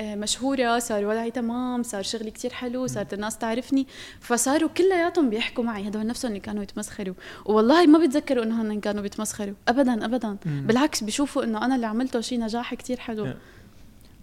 [0.00, 3.86] مشهورة صار وضعي تمام صار شغلي كتير حلو صارت الناس تعرفني.
[4.20, 5.88] فصاروا كلياتهم بيحكوا معي.
[5.88, 7.14] هدول نفسهم اللي كانوا يتمسخروا.
[7.44, 9.54] والله ما بيتذكروا إنه هن كانوا بيتمسخروا.
[9.68, 10.36] ابدا ابدا.
[10.46, 13.28] بالعكس بيشوفوا إنه أنا اللي عملته شيء نجاح كتير حلو.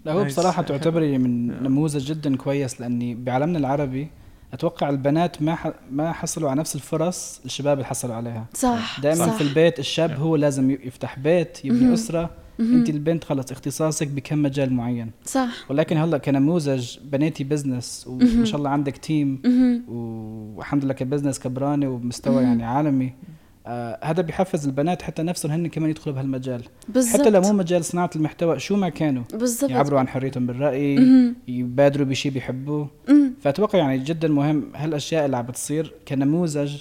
[0.04, 4.08] لا هو بصراحة تعتبري من نموذج جدا كويس لأني بعالمنا العربي
[4.52, 5.72] أتوقع البنات ما ح...
[5.90, 8.46] ما حصلوا على نفس الفرص الشباب اللي حصلوا عليها.
[8.54, 9.32] صح دائما صح.
[9.32, 12.30] في البيت الشاب هو لازم يفتح بيت يبني أسرة.
[12.60, 15.10] أنت البنت خلص اختصاصك بكم مجال معين.
[15.24, 15.70] صح.
[15.70, 19.42] ولكن هلا كنموذج بنيتي business وما شاء الله عندك team
[19.88, 23.12] والحمد لله كبزنس كبراني وبمستوى يعني عالمي.
[23.66, 26.62] آه هذا بيحفز البنات حتى نفسهم هن كمان يدخلوا بهالمجال.
[26.88, 27.20] بالزبط.
[27.20, 29.22] حتى لو مو مجال صناعة المحتوى شو ما كانوا.
[29.34, 29.70] بالزبط.
[29.70, 30.98] يعبروا عن حريتهم بالرأي
[31.48, 32.90] يبادروا بشيء بيحبوه.
[33.40, 36.76] فأتوقع يعني جدا مهم هالأشياء اللي عم بتصير كنموذج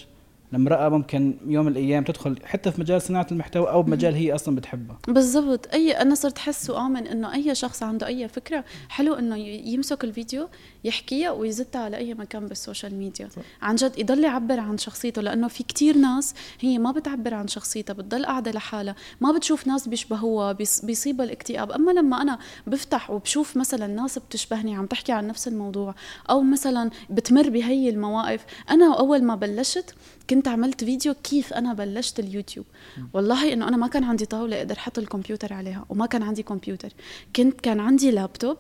[0.52, 4.56] لامرأة ممكن يوم من الأيام تدخل حتى في مجال صناعة المحتوى أو بمجال هي أصلا
[4.56, 4.96] بتحبه.
[5.08, 5.74] بالضبط.
[5.74, 10.50] أي أنا صرت أحس وآمن إنه أي شخص عنده أي فكرة حلو إنه يمسك الفيديو
[10.84, 13.30] يحكيها ويزتها على أي مكان بالسوشيال ميديا.
[13.30, 13.42] صح.
[13.62, 17.94] عن جد يضل يعبر عن شخصيته لأنه في كتير ناس هي ما بتعبر عن شخصيتها
[17.94, 18.96] بتضل قاعدة لحالها.
[19.22, 20.52] ما بتشوف ناس بيشبهوها
[20.84, 21.72] بيصيبها الاكتئاب.
[21.72, 25.96] أما لما أنا بفتح وبشوف مثلا ناس بتشبهني عم تحكي عن نفس الموضوع
[26.30, 29.96] أو مثلا بتمر بهي المواقف أنا أول ما بلشت
[30.29, 32.65] كنت عملت فيديو كيف أنا بلشت اليوتيوب.
[33.13, 36.89] والله إنه أنا ما كان عندي طاولة أقدر أحط الكمبيوتر عليها وما كان عندي كمبيوتر.
[37.36, 38.57] كنت كان عندي لابتوب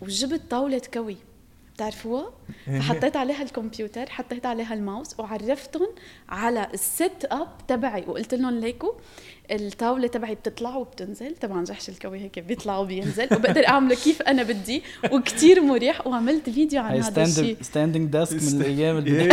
[0.00, 1.16] وجبت طاولة كوي.
[1.74, 2.30] بتعرفوها؟
[2.68, 2.80] إيه.
[2.80, 5.88] فحطيت عليها الكمبيوتر حطيت عليها الماوس وعرفتهم
[6.28, 8.04] على ال setup تبعي.
[8.06, 8.94] وقلت لهم ليكو
[9.50, 11.36] الطاولة تبعي بتطلع وبتنزل.
[11.36, 13.28] طبعا جحش الكوي هيك بيطلع وبينزل.
[13.32, 14.82] وبقدر أعمله كيف أنا بدي.
[15.12, 16.06] وكتير مريح.
[16.06, 19.28] وعملت فيديو عن هذا الشيء standing desk من الأيام اللي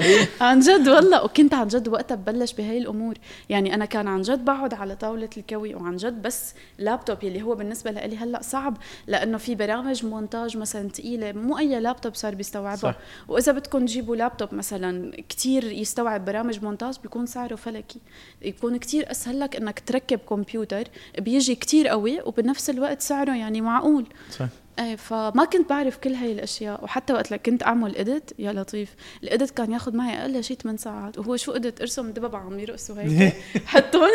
[0.40, 1.24] عن جد والله.
[1.24, 3.14] وكنت عن جد وقتها ببلش بهي الأمور.
[3.48, 7.54] يعني أنا كان عن جد بقعد على طاولة الكوي وعن جد بس لابتوب يلي هو
[7.54, 8.76] بالنسبة لي هلأ صعب.
[9.06, 12.96] لأنه في برامج مونتاج مثلا ثقيله مو أي لابتوب صار بيستوعبها.
[13.28, 18.00] وإذا بدكم تجيبوا لابتوب مثلا كتير يستوعب برامج مونتاج بيكون سعره فلكي.
[18.42, 19.41] يكون كتير أسهل.
[19.42, 20.84] لك إنك تركب كمبيوتر
[21.18, 24.06] بيجي كتير قوي وبنفس الوقت سعره يعني معقول.
[24.30, 28.94] صح إيه فما كنت بعرف كل هاي الأشياء وحتى وقت كنت أعمل إديت يا لطيف.
[29.22, 31.18] ال edit كان ياخذ معي أقل شيء 8 ساعات.
[31.18, 33.34] وهو شو edit؟ إرسم دبب عم يرقصوا هيك.
[33.66, 34.10] حطهم.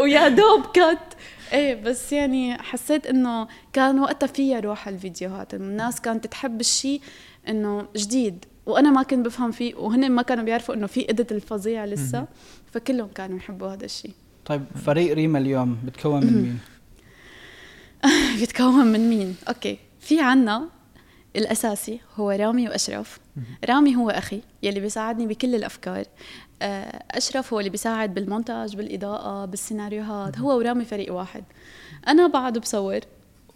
[0.00, 1.14] ويا دوب cut
[1.52, 7.00] إيه بس يعني حسيت إنه كان وقتها فيها روح الفيديوهات الناس كانت تحب الشيء
[7.48, 8.44] إنه جديد.
[8.66, 9.74] وأنا ما كنت بفهم فيه.
[9.74, 12.26] وهن ما كانوا بيعرفوا إنه في edit الفظيع لسه.
[12.72, 14.12] فكلهم كانوا يحبوا هذا الشيء
[14.44, 16.58] طيب فريق ريما اليوم بتكون من مين؟
[18.40, 20.68] بيتكون من مين؟ أوكي في عنا
[21.36, 23.18] الأساسي هو رامي وأشرف.
[23.68, 26.04] رامي هو أخي يلي بيساعدني بكل الأفكار.
[26.62, 30.38] آه، أشرف هو اللي بيساعد بالمونتاج بالإضاءة بالسيناريوهات.
[30.38, 31.44] هو ورامي فريق واحد.
[32.08, 33.00] أنا بقعد بصور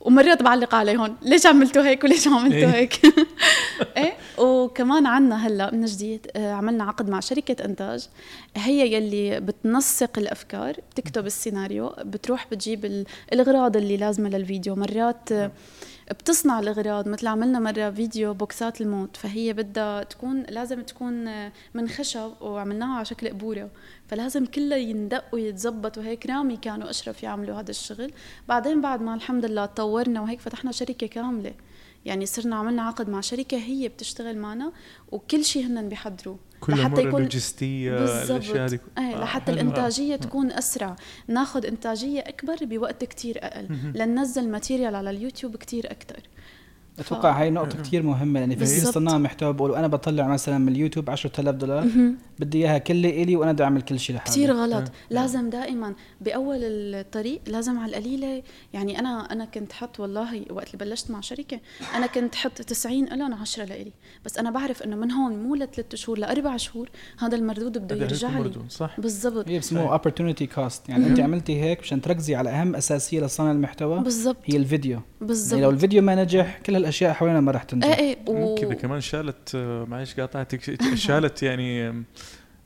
[0.06, 2.66] ومرات بعلق عليهم ليش عملتوا هيك وليش عملتوا إيه.
[2.66, 3.00] هيك؟
[3.96, 4.12] إيه.
[4.38, 8.08] وكمان عنا هلا من جديد آه، عملنا عقد مع شركة إنتاج.
[8.56, 14.76] هي يلي بتنسق الأفكار بتكتب السيناريو بتروح بتجيب الأغراض اللي لازمة للفيديو.
[14.76, 15.28] مرات
[16.10, 21.24] بتصنع الأغراض مثل عملنا مرة فيديو بوكسات الموت فهي بدها تكون لازم تكون
[21.74, 23.70] من خشب وعملناها على شكل قبوره
[24.08, 28.12] فلازم كلها يندق ويتزبط وهيك رامي كانوا أشرف يعملوا هذا الشغل.
[28.48, 31.54] بعدين بعد ما الحمد لله تطورنا وهيك فتحنا شركة كاملة.
[32.04, 34.72] يعني صرنا عملنا عقد مع شركة هي بتشتغل معنا
[35.12, 36.38] وكل شيء هن بيحضروه.
[36.60, 38.78] كل لحتى يكون اللوجستية الأشياء هذه.
[38.98, 40.96] إيه لحتى الإنتاجية تكون أسرع.
[41.28, 43.68] ناخذ إنتاجية أكبر بوقت كتير أقل.
[43.94, 46.22] لننزل material على اليوتيوب كتير أكثر
[46.98, 47.36] أتوقع ف...
[47.36, 51.54] هاي نقطة كثير مهمة لأن في صناع محتوى بيقولوا أنا بطلع مثلا من اليوتيوب 10000
[51.54, 51.86] دولار
[52.38, 54.30] بدي إياها كلها إلي وأنا بدي أعمل كل شيء لحالي.
[54.30, 54.88] كثير غلط.
[54.88, 54.92] أه.
[55.10, 60.84] لازم دائما بأول الطريق لازم على القليلة يعني أنا أنا كنت حط والله وقت اللي
[60.84, 61.60] بلشت مع شركة
[61.94, 63.92] أنا كنت حط 90 لهم 10 لإلي.
[64.24, 68.38] بس أنا بعرف إنه من هون مو لثلاث شهور لأربع شهور هذا المردود بده يرجع
[68.38, 68.52] لي.
[68.68, 69.00] صح.
[69.00, 69.48] بالضبط.
[69.48, 74.00] هي بسموه opportunity cost يعني أنت عملتي هيك مشان تركزي على أهم أساسية لصانع المحتوى
[74.00, 74.36] بالضبط.
[74.44, 75.00] هي الفيديو.
[75.20, 78.54] بالضبط يعني لو الفيديو ما نجح كل الأشياء حوالينا ما راح تنجح إيه و...
[78.54, 82.04] كذا كمان شالت آه، معلش قاطعتك شالت يعني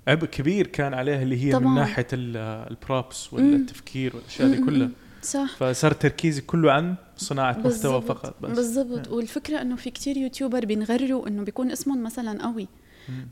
[0.09, 1.69] عبء كبير كان عليها اللي هي طبعا.
[1.69, 4.91] من ناحيه ال props والتفكير والأشياء دي كلها.
[5.23, 5.57] صح.
[5.57, 8.57] فصار تركيزي كله عن صناعة محتوى فقط بس.
[8.57, 9.07] بالضبط.
[9.07, 9.17] يعني.
[9.17, 12.69] والفكرة إنه في كتير YouTuber بينغروا إنه بيكون اسمهم مثلا قوي.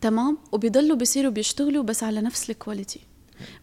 [0.00, 3.00] تمام؟ وبيضلوا بيصيروا بيشتغلوا بس على نفس ال quality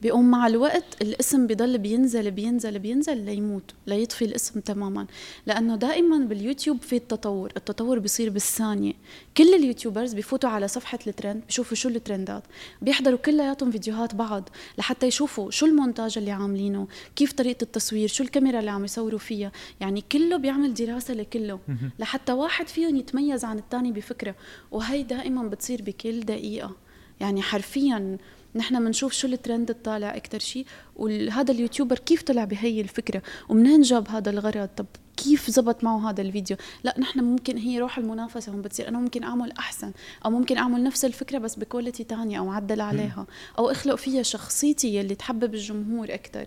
[0.01, 5.07] بيقوم مع الوقت الاسم بيضل بينزل بينزل بينزل ليموت ليطفي الاسم تماما.
[5.45, 8.93] لأنه دائما باليوتيوب في التطور التطور بيصير بالثانية.
[9.37, 12.43] كل ال YouTubers بيفوتوا على صفحة الترند بيشوفوا شو الترندات.
[12.81, 18.59] بيحضروا كلياتهم فيديوهات بعض لحتى يشوفوا شو المونتاج اللي عاملينه كيف طريقة التصوير شو الكاميرا
[18.59, 19.51] اللي عم يصوروا فيها.
[19.79, 21.59] يعني كله بيعمل دراسة لكله
[21.99, 24.35] لحتى واحد فيهم يتميز عن الثاني بفكرة.
[24.71, 26.84] وهي دائما بتصير بكل دقيقة.
[27.19, 28.17] يعني حرفيا
[28.55, 33.81] نحن بنشوف شو الترند الطالع أكثر شيء وهذا ال YouTuber كيف طلع بهي الفكرة؟ ومنين
[33.81, 34.85] جاب هذا الغرض؟ طب
[35.17, 39.23] كيف زبط معه هذا الفيديو؟ لا نحن ممكن هي روح المنافسة هون بتصير أنا ممكن
[39.23, 39.91] أعمل أحسن
[40.25, 44.23] أو ممكن أعمل نفس الفكرة بس ب quality تانية أو عدل عليها أو أخلق فيها
[44.23, 46.45] شخصيتي اللي تحبب الجمهور أكثر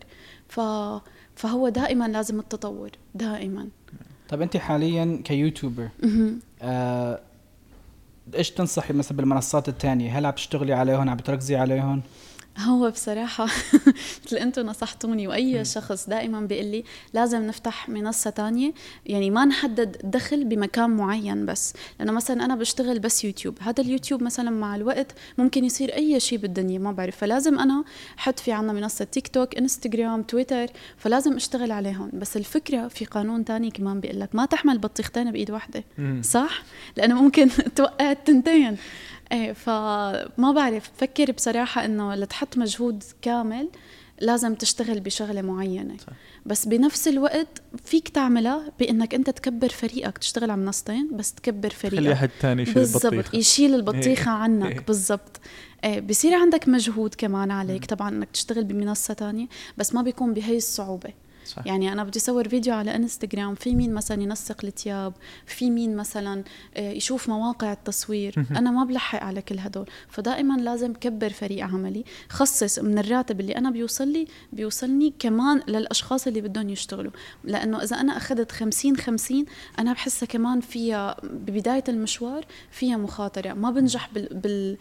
[0.49, 0.61] ف
[1.37, 3.69] فهو دائما لازم التطور دائما.
[4.29, 5.89] طب أنت حاليا ك YouTuber
[6.63, 7.21] آه
[8.35, 12.03] إيش تنصحي مثلا بالمنصات الثانية هل عم تشتغلي عليهم عم بتركزي عليهم
[12.59, 13.47] هو بصراحة
[14.27, 18.73] مثل أنتم نصحتوني وأي شخص دائما بيقول لي لازم نفتح منصة تانية
[19.07, 21.75] يعني ما نحدد دخل بمكان معين بس.
[21.99, 26.39] لأنه مثلا أنا بشتغل بس يوتيوب هذا اليوتيوب مثلا مع الوقت ممكن يصير أي شيء
[26.39, 27.17] بالدنيا ما بعرف.
[27.17, 27.85] فلازم أنا
[28.17, 30.67] حط في عنا منصة تيك توك إنستغرام تويتر
[30.97, 32.11] فلازم أشتغل عليهم.
[32.15, 35.85] بس الفكرة في قانون تاني كمان بيقول لك ما تحمل بطيختين بإيد واحدة
[36.23, 36.63] صح؟
[36.97, 38.77] لأنه ممكن توقع التنتين.
[39.33, 43.69] إيه فما بعرف بفكر بصراحة إنه لتحط مجهود كامل
[44.21, 45.97] لازم تشتغل بشغلة معينة.
[45.97, 46.13] صح.
[46.47, 51.97] بس بنفس الوقت فيك تعملها بإنك أنت تكبر فريقك تشتغل على منصتين بس تكبر فريقك.
[51.97, 54.39] خلي احد ثاني يشيل بالضبط يشيل البطيخة إيه.
[54.39, 54.81] عنك إيه.
[54.81, 55.41] بالضبط.
[55.85, 57.85] إيه بصير عندك مجهود كمان عليك.
[57.85, 61.11] طبعا إنك تشتغل بمنصة ثانية بس ما بيكون بهي الصعوبة.
[61.49, 61.67] صح.
[61.67, 65.13] يعني أنا بدي اصور فيديو على إنستغرام في مين مثلا ينسق الثياب؟
[65.47, 66.45] في مين مثلا
[66.77, 69.87] آه، يشوف مواقع التصوير؟ أنا ما بلحق على كل هدول.
[70.09, 76.27] فدائما لازم كبر فريق عملي خصص من الراتب اللي أنا بيوصل لي بيوصلني كمان للأشخاص
[76.27, 77.13] اللي بدهم يشتغلوا.
[77.45, 79.45] لأنه إذا أنا أخذت 50 50
[79.79, 83.53] أنا بحسها كمان فيها ببداية المشوار فيها مخاطرة.
[83.53, 84.77] ما بنجح بال, بال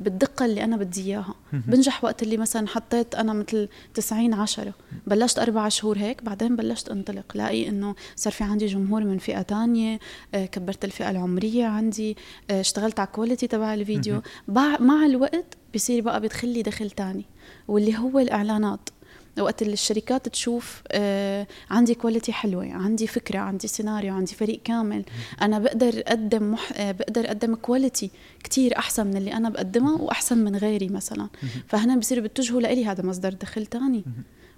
[0.00, 1.34] بالدقة اللي أنا بدي إياها.
[1.52, 4.72] بنجح وقت اللي مثلا حطيت أنا مثل 90 10
[5.06, 7.36] بلشت أربع شهور هيك بعدين بلشت أنطلق.
[7.36, 9.98] لاقي إنه صار في عندي جمهور من فئة تانية
[10.34, 12.16] آه، كبرت الفئة العمرية عندي
[12.50, 14.22] آه، اشتغلت على ال quality تبع الفيديو.
[14.80, 17.24] مع الوقت بصير بقى بدخل لي دخل تاني
[17.68, 18.88] واللي هو الإعلانات.
[19.38, 25.04] وقت اللي الشركات تشوف آه عندي quality حلوة عندي فكرة عندي سيناريو عندي فريق كامل
[25.42, 26.72] أنا بقدر أقدم مح...
[26.74, 28.10] آه بقدر أقدم quality
[28.44, 31.28] كتير أحسن من اللي أنا بقدمها وأحسن من غيري مثلا.
[31.66, 34.04] فهنا بصير بيتجهوا لإلي هذا مصدر دخل تاني.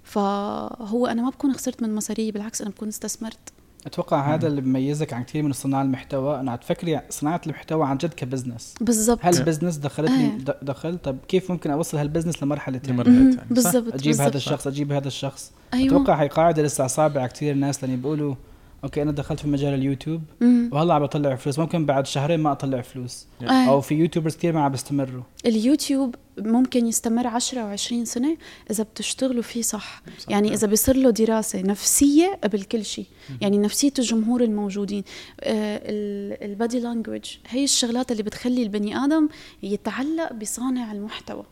[0.03, 3.39] فهو أنا ما بكون خسرت من مصاري بالعكس أنا بكون استثمرت.
[3.85, 6.39] أتوقع هذا اللي بيميزك عن كثير من صناع المحتوى.
[6.39, 8.75] انه تفكري صناعة المحتوى عن جد ك business.
[8.81, 9.19] بالضبط.
[9.21, 10.55] هل ال business دخلتني آه.
[10.61, 13.03] دخل طب كيف ممكن أوصل هال business لمرحلة ثانية
[13.49, 14.27] بالضبط أجيب بالزبط.
[14.27, 15.51] هذا الشخص أجيب هذا الشخص.
[15.73, 15.95] أيوة.
[15.95, 18.35] أتوقع هي قاعدة لسه صعبه على كثير ناس لأن بيقولوا
[18.83, 20.21] okay أنا دخلت في مجال اليوتيوب.
[20.71, 21.59] وهلا عم بطلع فلوس.
[21.59, 23.27] ممكن بعد شهرين ما أطلع فلوس.
[23.41, 23.69] آه.
[23.69, 25.23] أو في YouTubers كثير ما عم بيستمروا.
[25.45, 28.37] اليوتيوب ممكن يستمر 10 و20 سنة
[28.71, 30.29] إذا بتشتغلوا فيه صح, صح.
[30.29, 33.05] يعني إذا بيصير له دراسة نفسية قبل كل شيء.
[33.41, 35.03] يعني نفسية الجمهور الموجودين.
[35.41, 35.81] آه
[36.45, 39.29] ال body language هي الشغلات اللي بتخلي البني آدم
[39.63, 41.43] يتعلق بصانع المحتوى.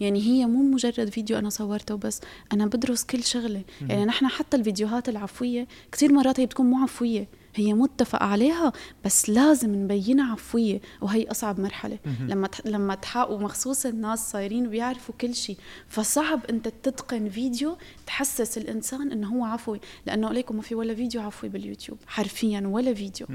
[0.00, 2.20] يعني هي مو مجرد فيديو أنا صورته بس
[2.52, 3.62] أنا بدرس كل شغلة.
[3.88, 8.72] يعني نحن حتى الفيديوهات العفوية كثير مرات هي بتكون مو عفوية هي متفق عليها
[9.04, 11.98] بس لازم نبينها عفوية وهي أصعب مرحلة.
[12.20, 15.56] لما لما تحققوا مخصوص الناس صايرين بيعرفوا كل شيء
[15.88, 19.80] فصعب أنت تتقن فيديو تحسس الإنسان إنه هو عفوي.
[20.06, 23.26] لأنه عليكم ما في ولا فيديو عفوي باليوتيوب حرفيا ولا فيديو.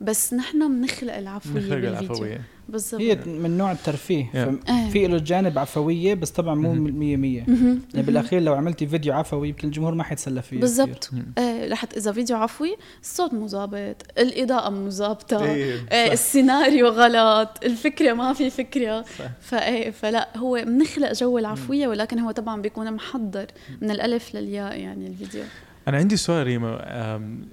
[0.00, 1.90] بس نحن بنخلق العفوية بالفيديو.
[1.90, 2.42] العفوية.
[2.68, 3.00] بالضبط.
[3.00, 4.24] هي من نوع الترفيه.
[4.24, 4.90] Yeah.
[4.92, 7.36] في له جانب عفوية بس طبعا مو 100 100
[7.94, 11.10] يعني بالأخير لو عملتي فيديو عفوي يمكن الجمهور ما حيتسلى فيه بالضبط.
[11.38, 18.12] آه رح إذا فيديو عفوي الصوت مو ظابط الإضاءة مو ظابطة آه السيناريو غلط الفكرة
[18.12, 19.04] ما في فكرة.
[19.40, 23.46] فايه فلا هو بنخلق جو العفوية ولكن هو طبعا بيكون محضر
[23.80, 25.42] من الألف للياء يعني الفيديو.
[25.88, 26.80] أنا عندي سؤال ريما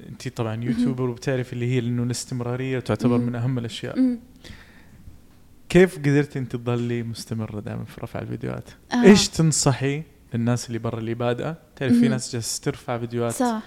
[0.09, 4.17] انت طبعا يوتيوبر وبتعرفي اللي هي إنه الاستمرارية تعتبر من أهم الأشياء.
[5.73, 9.03] كيف قدرتي انت تضلي مستمرة دائما في رفع الفيديوهات؟ آه.
[9.03, 13.61] إيش تنصحي للناس اللي برا اللي بادئة؟ تعرف في ناس جالسة ترفع فيديوهات صح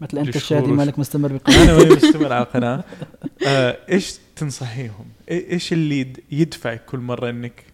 [0.00, 2.84] مثل أنت شادي مالك مستمر بقناه أنا ماني مستمر على القناة
[3.46, 7.64] آه إيش تنصحيهم؟ إيش اللي يدفعك كل مرة إنك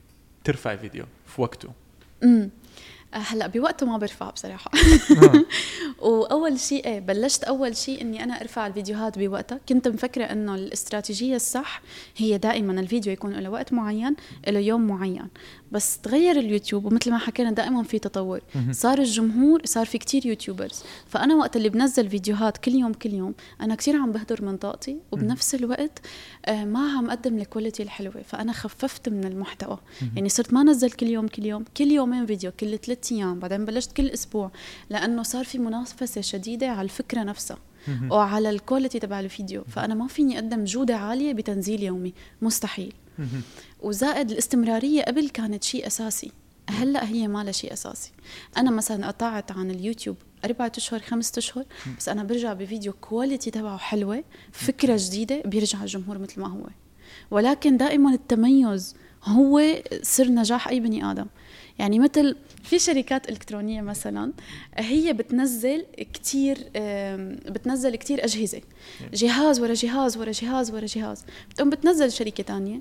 [0.44, 1.68] ترفع فيديو في وقته؟
[2.22, 2.50] امم
[3.12, 4.70] هلا بوقته ما برفع بصراحة.
[5.16, 5.44] آه.
[6.08, 9.60] وأول شيء إيه بلشت أول شيء إني أنا أرفع الفيديوهات بوقتها.
[9.68, 11.82] كنت مفكرة إنه الاستراتيجية الصح
[12.16, 14.16] هي دائما الفيديو يكون له وقت معين
[14.48, 15.28] له يوم معين.
[15.72, 18.40] بس تغير اليوتيوب ومثل ما حكينا دائما في تطور.
[18.70, 20.82] صار الجمهور صار في كتير YouTubers.
[21.07, 24.96] فأنا وقت اللي بنزل فيديوهات كل يوم كل يوم أنا كثير عم بهدر من طاقتي.
[25.12, 26.00] وبنفس الوقت
[26.46, 28.22] آه، ما عم أقدم ال quality الحلوة.
[28.22, 29.78] فأنا خففت من المحتوى.
[30.16, 33.38] يعني صرت ما نزل كل يوم كل يوم كل يومين فيديو كل ثلاث أيام.
[33.38, 34.50] بعدين بلشت كل أسبوع.
[34.90, 37.59] لأنه صار في منافسة شديدة على الفكرة نفسها.
[38.11, 39.64] وعلى ال quality تبع الفيديو.
[39.68, 42.14] فأنا ما فيني أقدم جودة عالية بتنزيل يومي.
[42.42, 42.92] مستحيل.
[43.80, 46.32] وزائد الاستمرارية قبل كانت شيء أساسي.
[46.70, 48.10] هلأ هي ما لها شيء أساسي.
[48.56, 51.64] أنا مثلا قطعت عن اليوتيوب أربعة أشهر خمسة أشهر
[51.98, 56.66] بس أنا برجع بفيديو quality تبعه حلوة فكرة جديدة بيرجع الجمهور مثل ما هو.
[57.30, 59.62] ولكن دائما التميز هو
[60.02, 61.26] سر نجاح أي بني آدم.
[61.78, 64.32] يعني مثل في شركات إلكترونية مثلا
[64.74, 66.70] هي بتنزل كتير
[67.50, 68.60] بتنزل كتير أجهزة.
[69.14, 71.24] جهاز ورا جهاز ورا جهاز ورا جهاز.
[71.50, 72.80] بتقوم بتنزل شركة تانية.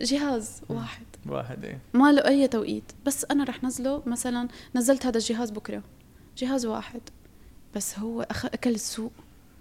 [0.00, 1.06] جهاز واحد.
[1.26, 1.78] واحد إيه.
[1.94, 2.92] ما له أي توقيت.
[3.06, 5.82] بس أنا رح نزله مثلا نزلت هذا الجهاز بكرة.
[6.38, 7.00] جهاز واحد.
[7.76, 8.44] بس هو أخ...
[8.44, 9.12] أكل السوق.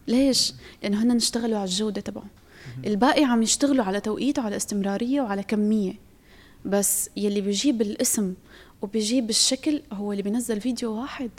[0.08, 2.26] ليش؟ لأنه هن اشتغلوا على الجودة تبعه.
[2.86, 5.93] الباقي عم يشتغلوا على توقيت وعلى استمرارية وعلى كمية.
[6.65, 8.34] بس يلي بيجيب الاسم
[8.82, 11.32] وبيجيب الشكل هو اللي بينزل فيديو واحد.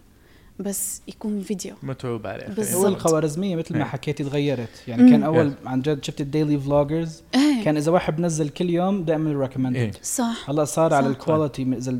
[0.60, 1.74] بس يكون فيديو.
[1.82, 2.46] متعوب عليه.
[2.74, 3.88] هو الخوارزمية مثل ما إيه.
[3.88, 4.82] حكيتي تغيرت.
[4.88, 5.10] يعني مم.
[5.10, 7.64] كان أول عن جد شفت ال daily vloggers إيه.
[7.64, 9.92] كان إذا واحد بنزل كل يوم دائما recommended إيه.
[10.02, 10.50] صح.
[10.50, 10.96] هلا صار صح.
[10.96, 11.98] على ال quality إذا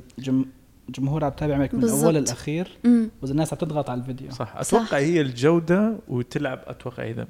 [0.89, 4.31] الجمهور عم تتابع معك من الأول للاخير وإذا الناس عم تضغط على الفيديو.
[4.31, 4.57] صح.
[4.57, 4.95] أتوقع صح.
[4.95, 7.27] هي الجودة وتلعب أتوقع إذا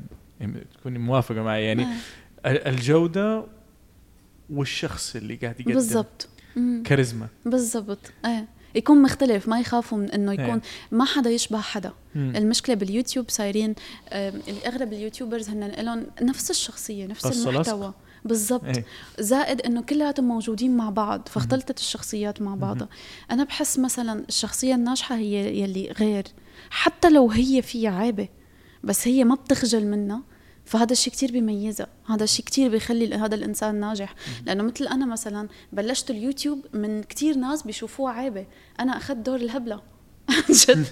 [0.79, 1.64] تكوني موافقة معي.
[1.64, 1.87] يعني.
[2.47, 3.45] الجودة
[4.51, 5.75] والشخص اللي قاعد يقدم.
[5.75, 6.29] بالضبط.
[6.85, 7.27] كاريزما.
[7.45, 8.12] بالضبط.
[8.25, 8.47] إيه.
[8.74, 10.61] يكون مختلف ما يخافوا من إنه يكون هي.
[10.90, 11.92] ما حدا يشبه حدا.
[12.14, 12.33] مم.
[12.37, 13.74] المشكلة باليوتيوب صايرين
[14.66, 17.94] اغلب اليوتيوبرز هن لهم نفس الشخصية نفس المحتوى.
[18.24, 18.64] بالضبط.
[18.64, 18.85] إيه.
[19.18, 22.88] زائد إنه كلياتهم موجودين مع بعض فاختلطت الشخصيات مع بعضها.
[23.31, 26.24] أنا بحس مثلا الشخصية الناجحة هي يلي غير.
[26.70, 28.28] حتى لو هي فيها عيبة
[28.85, 30.22] بس هي ما بتخجل منها.
[30.68, 34.14] فهذا الشيء كتير بيميزها هذا الشيء كتير بيخلي هذا الإنسان ناجح.
[34.46, 38.46] لأنه مثل أنا مثلا بلشت اليوتيوب من كتير ناس بيشوفوها عيبة.
[38.81, 39.83] أنا أخذت دور الهبلة.
[40.50, 40.87] جد.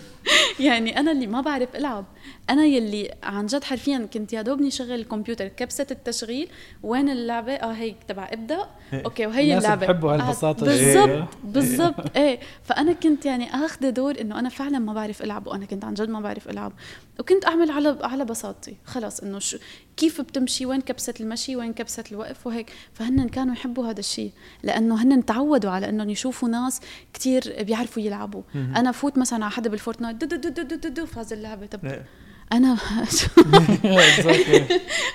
[0.60, 2.04] يعني أنا اللي ما بعرف ألعب.
[2.50, 6.48] أنا يلي عن جد حرفيا كنت يا دوبني شغل الكمبيوتر كبسة التشغيل
[6.82, 9.86] وين اللعبة؟ آه هيك تبع ابدا أوكي وهي اللعبة.
[9.86, 12.16] بحبوا هالبساطه آه بالضبط بالضبط.
[12.16, 12.40] إيه.
[12.64, 16.08] فأنا كنت يعني اخذ دور إنه أنا فعلا ما بعرف ألعب وأنا كنت عن جد
[16.08, 16.72] ما بعرف ألعب.
[17.20, 18.76] وكنت أعمل على على بساطتي.
[18.84, 19.58] خلص إنه شو
[19.96, 22.72] كيف بتمشي؟ وين كبسة المشي؟ وين كبسة الوقف؟ وهيك.
[22.94, 24.32] فهن كانوا يحبوا هذا الشيء.
[24.62, 26.80] لأنه هن تعودوا على إنهم يشوفوا ناس
[27.14, 28.42] كتير بيعرفوا يلعبوا.
[28.54, 31.66] أنا فوت مثلا على حدا بالفورتنايت دو دو دو دو دو, دو فاز اللعبة.
[31.66, 32.06] طب إيه.
[32.52, 32.76] أنا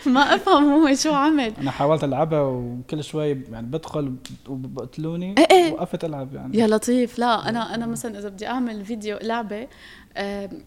[0.05, 1.53] ما أفهم هو شو عمل.
[1.61, 4.15] أنا حاولت ألعبها وكل شوي يعني بدخل
[4.47, 5.71] وبقتلوني إيه إيه.
[5.71, 6.57] وقفت ألعب يعني.
[6.57, 7.19] يا لطيف.
[7.19, 9.67] لا أنا أنا مثلا إذا بدي أعمل فيديو لعبة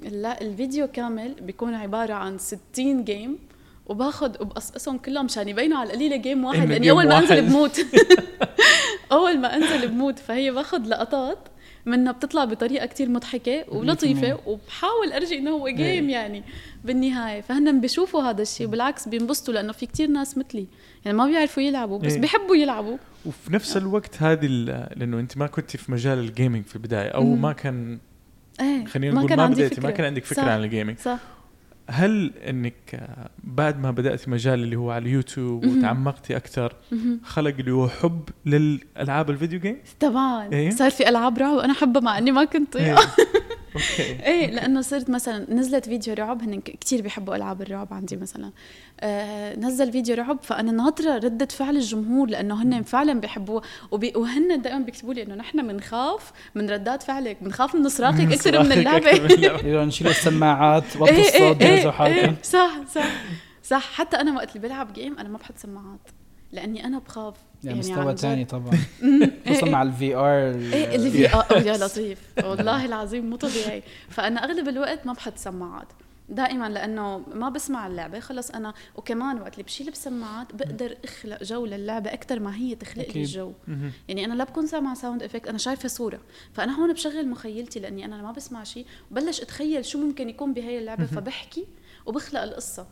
[0.02, 3.38] لا الفيديو كامل بيكون عبارة عن 60 game
[3.86, 7.80] وباخذ وبقصقصهم كلهم مشان يبينوا على القليلة game واحد لأني أول ما أنزل بموت.
[9.12, 11.38] أول ما أنزل بموت فهي باخذ لقطات
[11.86, 16.42] منها بتطلع بطريقة كتير مضحكة ولطيفه وبحاول أرجي إنه هو game يعني
[16.84, 17.40] بالنهاية.
[17.40, 20.66] فهن بيشوفوا هذا الشيء وبالعكس بينبسطوا لأنه في كتير ناس مثلي.
[21.04, 22.96] يعني ما بيعرفوا يلعبوا بس بيحبوا يلعبوا.
[23.26, 27.24] وفي نفس الوقت هذه لأنه أنت ما كنت في مجال ال gaming في البداية أو
[27.24, 27.98] ما كان
[28.60, 28.84] إيه.
[28.84, 31.18] خلينا نقول ما, ما بديتي ما كان عندك فكرة عن ال gaming صح.
[31.90, 33.08] هل إنك
[33.44, 36.76] بعد ما بدأت مجال اللي هو على اليوتيوب وتعمقتي أكثر
[37.22, 41.72] خلق اللي هو حب للألعاب ال video game؟ طبعا إيه؟ صار في ألعاب رعب وأنا
[41.72, 42.96] حبها مع إني ما كنت إيه؟
[43.74, 48.50] okay إيه لأنه صرت مثلا نزلت فيديو رعب هن كثير بيحبوا ألعاب الرعب عندي مثلا
[49.58, 54.84] نزل فيديو رعب فأنا ناطرة ردة فعل الجمهور لأنه هن فعلا بيحبوها وبي وهن دائما
[54.84, 59.84] بيكتبوا لي إنه نحن بنخاف من ردات فعلك بنخاف من صراخك أكثر من اللعبة.
[59.84, 62.36] نشيل السماعات وقت إيه، إيه، الصوت جهزوا حالكم.
[62.42, 63.06] صح صح
[63.62, 63.92] صح.
[63.92, 66.00] حتى أنا وقت اللي بلعب game أنا ما بحط سماعات
[66.52, 67.34] لأني أنا بخاف.
[67.64, 68.78] يعني, يعني مستوى ثاني طبعا.
[69.48, 72.18] خصوصا مع ال VR إيه ال VR يا لطيف.
[72.44, 73.82] والله العظيم مو طبيعي.
[74.08, 75.88] فأنا أغلب الوقت ما بحط سماعات.
[76.28, 81.66] دائما لأنه ما بسمع اللعبة خلص أنا وكمان وقت اللي بشيل بسماعات بقدر أخلق جو
[81.66, 83.52] للعبة أكثر ما هي تخلق لي الجو
[84.08, 86.20] يعني أنا لا بكون سامعة sound effect أنا شايفة صورة.
[86.52, 90.78] فأنا هون بشغل مخيلتي لأني أنا ما بسمع شيء وبلش أتخيل شو ممكن يكون بهي
[90.78, 91.66] اللعبة فبحكي
[92.06, 92.86] وبخلق القصة.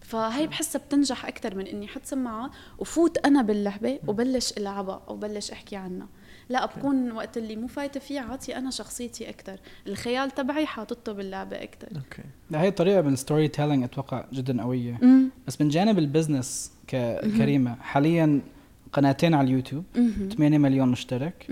[0.00, 5.50] فهي بحسها بتنجح أكثر من إني أحط سماعه وفوت أنا باللعبة وبلش ألعبها أو بلش
[5.50, 6.08] أحكي عنها.
[6.48, 11.62] لا بكون وقت اللي مو فايتة فيه عاطي أنا شخصيتي أكثر الخيال تبعي حاطته باللعبة
[11.62, 12.22] أكثر okay.
[12.50, 14.98] لا هي طريقه من ال storytelling أتوقع جدا قوية.
[15.02, 15.30] مم.
[15.46, 18.40] بس من جانب ال business كريما حاليا
[18.92, 19.84] قناتين على اليوتيوب
[20.36, 21.46] 8 مليون مشترك.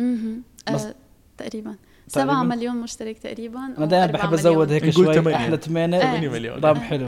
[0.68, 0.94] آه
[1.38, 1.74] تقريبا.
[2.09, 5.34] 7 مليون مشترك تقريبا أنا دائما بحب أزود هيك شوي.
[5.34, 6.59] أحلى 8 8 مليون.
[6.59, 7.07] رقم حلو.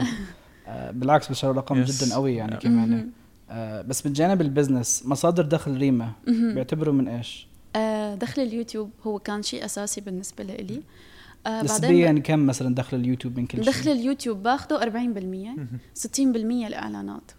[0.67, 3.09] آه بالعكس بس رقم جدا قوي يعني كمان.
[3.49, 8.91] آه بس من جانب ال business مصادر دخل ريما بيعتبروا من إيش؟ آه دخل اليوتيوب
[9.03, 10.83] هو كان شيء أساسي بالنسبة لي
[11.47, 14.83] آه نسبيا كم مثلا دخل اليوتيوب من كل شيء؟ دخل اليوتيوب باخده 40%
[15.95, 17.31] 60% الإعلانات.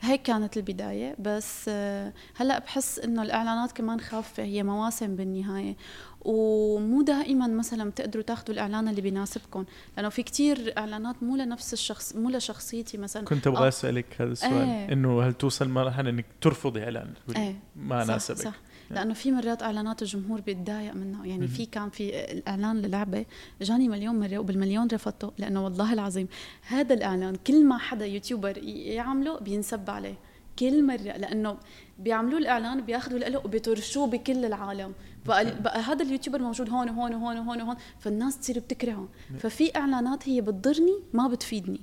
[0.00, 5.76] هيك كانت البداية بس آه، هلأ بحس إنه الإعلانات كمان خافة هي مواسم بالنهاية.
[6.20, 9.64] ومو دائما مثلا بتقدروا تاخذوا الإعلان اللي بيناسبكم
[9.96, 13.24] لأنه في كتير إعلانات مو لنفس الشخص مو لشخصيتي مثلا.
[13.24, 14.92] كنت أبغى أسألك هذا السؤال إيه.
[14.92, 18.38] إنه هل توصل مرحلة إنك ترفضي إعلان؟ إيه ما ناسبك.
[18.38, 18.60] صح, صح.
[18.90, 21.26] لأنه في مرات إعلانات الجمهور بيتضايق منها.
[21.26, 23.24] يعني في كان في الاعلان للعبة
[23.62, 26.28] جاني مليون مرة وبالمليون رفضته لأنه والله العظيم
[26.68, 28.58] هذا الإعلان كل ما حدا يوتيوبر
[28.98, 30.14] يعمله بينسب عليه
[30.58, 31.56] كل مرة لأنه
[31.98, 34.92] بيعملوا الإعلان بياخذوا له وبيطرشوه بكل العالم.
[35.26, 39.08] بقى, بقى هذا اليوتيوبر موجود هون وهون وهون وهون وهون فالناس تصير بتكرهه.
[39.38, 41.80] ففي إعلانات هي بتضرني ما بتفيدني.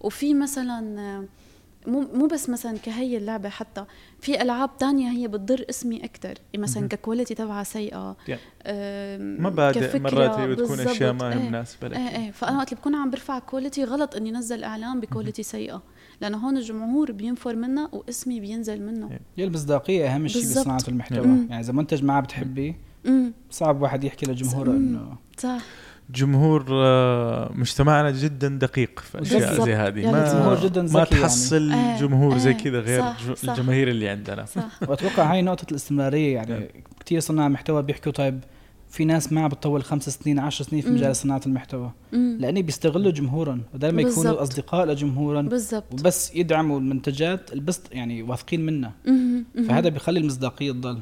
[0.00, 1.26] وفي مثلا
[1.86, 3.84] مو مو بس مثلا كهي اللعبة حتى
[4.20, 8.16] في ألعاب تانية هي بتضر اسمي أكثر مثلا ك quality تبعها سيئة.
[9.18, 12.30] مبادئ مرات هي بتكون أشياء ما هي مناسبه لك إيه إيه.
[12.30, 15.82] فأنا وقت بكون عم برفع quality غلط إني نزل إعلان ب quality سيئة.
[16.20, 19.10] لأنه هون الجمهور بينفر منها واسمي بينزل منه.
[19.10, 19.20] إيه.
[19.36, 21.26] هي المصداقيه أهم شيء بصناعة المحتوى.
[21.26, 22.76] يعني إذا منتج ما بتحبي
[23.50, 25.60] صعب واحد يحكي لجمهوره إنه صح.
[26.10, 29.64] جمهور آه، مجتمعنا جدا دقيق في أشياء.
[29.64, 30.00] زي هذه.
[30.00, 32.00] يعني ما جدا ما تحصل يعني.
[32.00, 33.50] جمهور زي كذا غير صح صح.
[33.50, 34.44] الجماهير اللي عندنا.
[34.44, 34.62] صح.
[34.88, 36.62] وأتوقع هاي نقطة الاستمرارية يعني نعم.
[37.00, 38.40] كثير صناع محتوى بيحكوا طيب
[38.92, 41.90] في ناس ما بتطول خمس سنين عشر سنين في مجال صناعة المحتوى.
[42.12, 45.48] لأني بيستغلوا جمهورهم بدل ما يكونوا اصدقاء لجمهورهم.
[45.48, 45.92] بالضبط.
[45.92, 48.92] وبس يدعموا المنتجات بس يعني واثقين منها.
[49.68, 50.98] فهذا بيخلي المصداقية تضل.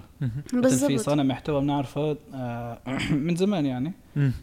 [0.53, 2.79] بالضبط في صانع محتوى بنعرفه آه
[3.27, 3.93] من زمان يعني.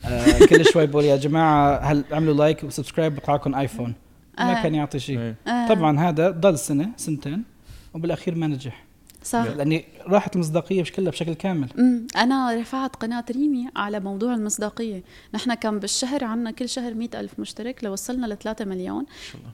[0.05, 3.93] آه كل شوي بقول يا جماعة هل عملوا like و subscribe بيطلع لكم ايفون
[4.39, 4.63] ما آه.
[4.63, 5.33] كان يعطي شيء.
[5.47, 5.67] آه.
[5.67, 7.43] طبعا هذا ضل سنة سنتين
[7.93, 8.87] وبالأخير ما نجح.
[9.23, 9.43] صح.
[9.43, 11.70] لأني راحت المصداقية كلها بشكل كامل.
[11.80, 15.03] امم أنا رفعت قناة ريمي على موضوع المصداقية.
[15.34, 19.05] نحن كان بالشهر عنا كل شهر مئة ألف مشترك لو وصلنا ل 3 مليون.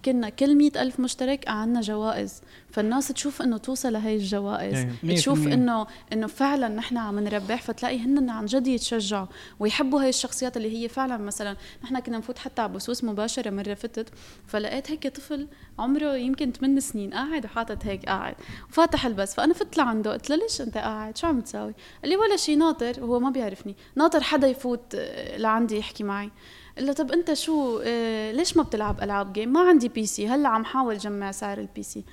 [0.05, 2.41] كنا كل مئة ألف مشترك عنا جوائز.
[2.71, 4.73] فالناس تشوف إنه توصل لهي الجوائز.
[4.73, 9.27] يعني تشوف انه إنه فعلا نحن عم نربح فتلاقي هن عن جد يتشجعوا
[9.59, 13.73] ويحبوا هاي الشخصيات اللي هي فعلا مثلا نحن كنا نفوت حتى على بثوث مباشرة مره
[13.73, 14.09] فتت
[14.47, 15.47] فلقيت هيك طفل
[15.79, 18.35] عمره يمكن 8 سنين قاعد وحاطط هيك قاعد.
[18.69, 19.33] وفاتح البث.
[19.33, 22.57] فأنا فت لعنده قلت له ليش انت قاعد؟ شو عم تساوي قال لي ولا شيء
[22.57, 23.03] ناطر.
[23.03, 23.75] وهو ما بيعرفني.
[23.95, 26.29] ناطر حدا يفوت آه، لعندي يحكي معي.
[26.77, 30.49] قال له طب انت شو آه ليش ما بتلعب ألعاب game ما عندي PC هلا
[30.49, 32.03] عم حاول جمع سعر ال PC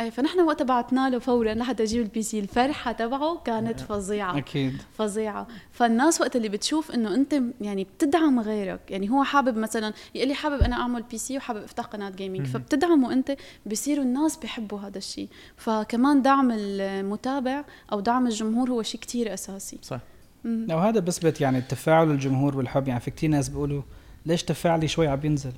[0.00, 4.38] إيه فنحن وقتها بعثنا له فورا لحتى يجيب ال PC الفرحة تبعه كانت فظيعة.
[4.38, 4.82] أكيد.
[4.94, 5.46] فظيعة.
[5.72, 10.34] فالناس وقت اللي بتشوف إنه أنت يعني بتدعم غيرك يعني هو حابب مثلا يقول لي
[10.34, 13.36] حابب أنا أعمل PC وحابب أفتح قناة gaming فبتدعمه أنت
[13.66, 15.28] بصيروا الناس بيحبوا هذا الشيء.
[15.56, 19.78] فكمان دعم المتابع أو دعم الجمهور هو شيء كتير أساسي.
[19.82, 20.00] صح.
[20.44, 23.82] وهذا بثبت يعني التفاعل الجمهور والحب يعني في كتير ناس بيقولوا
[24.26, 25.52] ليش تفاعلي شوي عم بينزل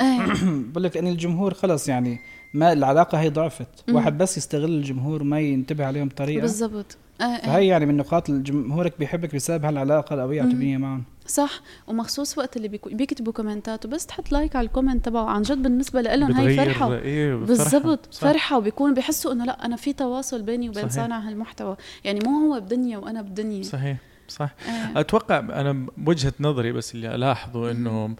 [0.00, 0.26] إيه.
[0.70, 2.20] بقول لك ان الجمهور خلص يعني
[2.54, 3.68] ما العلاقة هي ضعفت.
[3.88, 3.94] مم.
[3.94, 6.96] واحد بس يستغل الجمهور ما ينتبه عليهم بطريقه بالضبط.
[7.20, 7.46] آه آه.
[7.46, 11.04] فهي يعني من نقاط جمهورك بيحبك بسبب هالعلاقة القوية العاطفيه معهم.
[11.26, 11.60] صح.
[11.86, 15.24] ومخصوص وقت اللي بيكتبوا comment ات وبس تحط like على ال comment تبعه.
[15.24, 16.94] عن جد بالنسبة لهم هي فرحة.
[16.94, 18.14] إيه بالضبط.
[18.14, 18.58] فرحة.
[18.58, 20.94] وبيكون بيحسوا إنه لا أنا في تواصل بيني وبين صحيح.
[20.94, 21.76] صانع هالمحتوى.
[22.04, 23.62] يعني مو هو بدنيا وأنا بدنيا.
[23.62, 23.98] صحيح.
[24.28, 24.54] صح.
[24.68, 25.00] آه.
[25.00, 28.16] أتوقع أنا بوجهه نظري بس اللي ألاحظه إنه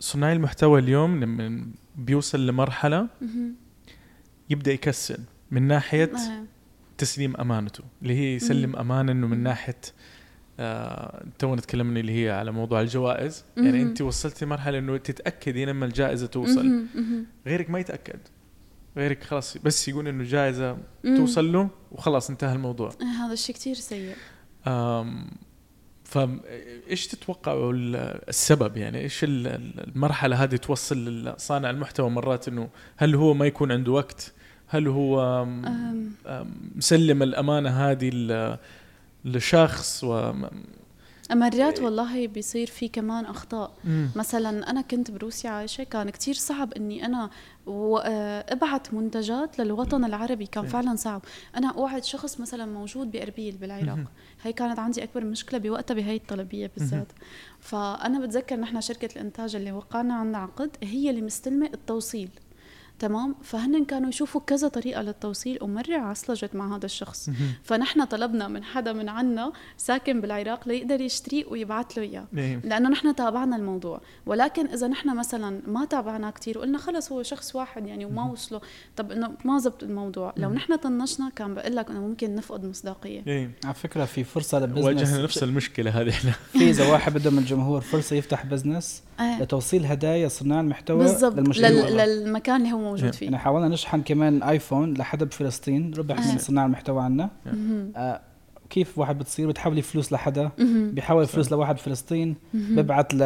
[0.00, 1.66] صناعي المحتوى اليوم لما
[1.96, 3.08] بيوصل لمرحلة
[4.50, 5.18] يبدأ يكسل
[5.50, 6.12] من ناحية
[6.98, 9.80] تسليم أمانته اللي هي يسلم أمانة إنه من ناحية
[10.60, 13.44] آه تونا تكلمنا اللي هي على موضوع الجوائز.
[13.56, 16.86] يعني أنت وصلتي مرحلة إنه تتأكدي لما الجائزة توصل.
[17.46, 18.20] غيرك ما يتأكد.
[18.96, 22.90] غيرك خلاص بس يقول إنه جائزه توصل له وخلاص انتهى الموضوع.
[23.24, 24.14] هذا الشيء كثير سيء.
[26.06, 27.72] فايش تتوقعوا
[28.28, 33.92] السبب يعني؟ إيش المرحلة هذه توصل لصانع المحتوى مرات إنه هل هو ما يكون عنده
[33.92, 34.32] وقت؟
[34.68, 35.44] هل هو
[36.74, 38.10] مسلم الأمانة هذه
[39.24, 40.32] لشخص و
[41.30, 43.72] مرات والله بيصير في كمان أخطاء.
[43.84, 44.10] مم.
[44.16, 47.30] مثلا أنا كنت بروسيا عايشة كان كتير صعب إني أنا
[47.68, 51.22] آه، أبعت منتجات للوطن العربي كان فعلا صعب.
[51.56, 53.98] أنا أوعد شخص مثلا موجود بأربيل بالعراق.
[54.42, 57.12] هي كانت عندي أكبر مشكلة بوقتها بهي الطلبية بالذات.
[57.60, 62.28] فأنا بتذكر نحن شركة الإنتاج اللي وقعنا عندنا عقد هي اللي مستلمة التوصيل.
[62.98, 67.30] تمام؟ فهن كانوا يشوفوا كذا طريقة للتوصيل ومرة عصلجت مع هذا الشخص.
[67.62, 72.26] فنحن طلبنا من حدا من عنا ساكن بالعراق ليقدر يشتريه ويبعث له إياه.
[72.64, 74.00] لأنه نحن تابعنا الموضوع.
[74.26, 78.60] ولكن إذا نحن مثلا ما تابعناه كثير وقلنا خلص هو شخص واحد يعني وما وصله
[78.96, 80.34] طب إنه ما زبط الموضوع.
[80.36, 83.22] لو نحن طنشنا كان بقول لك إنه ممكن نفقد مصداقية.
[83.26, 83.52] نعم.
[83.64, 84.84] على فكرة في فرصة ل business.
[84.84, 86.10] واجهنا نفس المشكلة هذه.
[86.52, 89.02] في اذا واحد بده من الجمهور فرصة يفتح business.
[89.20, 89.42] آه.
[89.42, 91.58] لتوصيل هدايا صناع المحتوى بالضبط.
[91.58, 93.26] للمكان اللي هو موجود فيه.
[93.26, 97.30] يعني حاولنا نشحن كمان ايفون لحدا بفلسطين ربح من صناع المحتوى عنا
[97.96, 98.20] آه
[98.70, 100.50] كيف واحد بتصير؟ بتحولي فلوس لحدا.
[100.92, 103.22] بيحول فلوس لواحد بفلسطين ببعث ل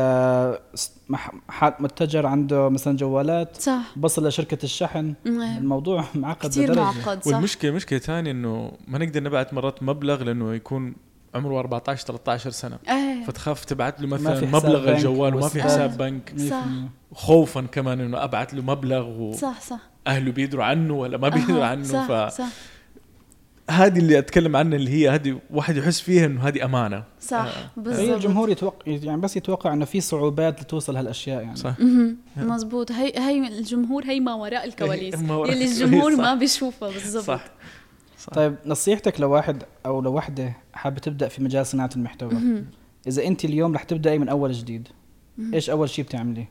[1.81, 3.57] متجر عنده مثلا جوالات.
[3.57, 3.93] صح.
[3.97, 5.15] بصل لشركة الشحن.
[5.27, 7.27] الموضوع معقد كثير معقد صح.
[7.27, 10.95] والمشكلة مشكلة ثانية إنه ما نقدر نبعث مرات مبلغ لأنه يكون
[11.35, 12.79] عمره 14 13 سنة.
[12.89, 13.25] أيه.
[13.25, 16.35] فتخاف تبعت له مثلا مبلغ الجوال وما في حساب بنك.
[16.51, 16.65] صح.
[17.15, 19.81] خوفا كمان إنه أبعت له مبلغ و صح صح.
[20.07, 22.49] أهله بيدروا عنه ولا ما بيدروا عنه صح ف صح.
[23.71, 27.05] هذه اللي أتكلم عنها اللي هي هذه واحد يحس فيها إنه هذه أمانة.
[27.21, 27.71] صح آه.
[27.77, 28.01] بالضبط.
[28.01, 31.57] هي الجمهور يتوقع يعني بس يتوقع إنه في صعوبات لتوصل هالأشياء يعني.
[31.57, 31.75] صح.
[32.37, 35.15] مزبوط هي هي الجمهور هي ما وراء الكواليس.
[35.15, 37.25] اللي الجمهور ما بيشوفها بالضبط.
[37.25, 37.45] صح.
[38.21, 38.33] صح.
[38.33, 42.65] طيب نصيحتك لواحد أو لوحدة حابة تبدأ في مجال صناعة المحتوى
[43.07, 44.89] إذا أنت اليوم رح تبدأي من أول جديد
[45.55, 46.51] إيش أول شيء بتعمليه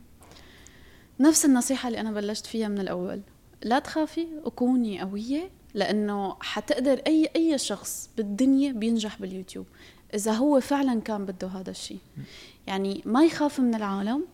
[1.19, 3.21] نفس النصيحة اللي أنا بلشت فيها من الأول
[3.63, 9.65] لا تخافي وكوني قوية لأنه حتقدر أي أي شخص بالدنيا بينجح باليوتيوب
[10.13, 11.99] إذا هو فعلا كان بده هذا الشيء
[12.67, 14.25] يعني ما يخاف من العالم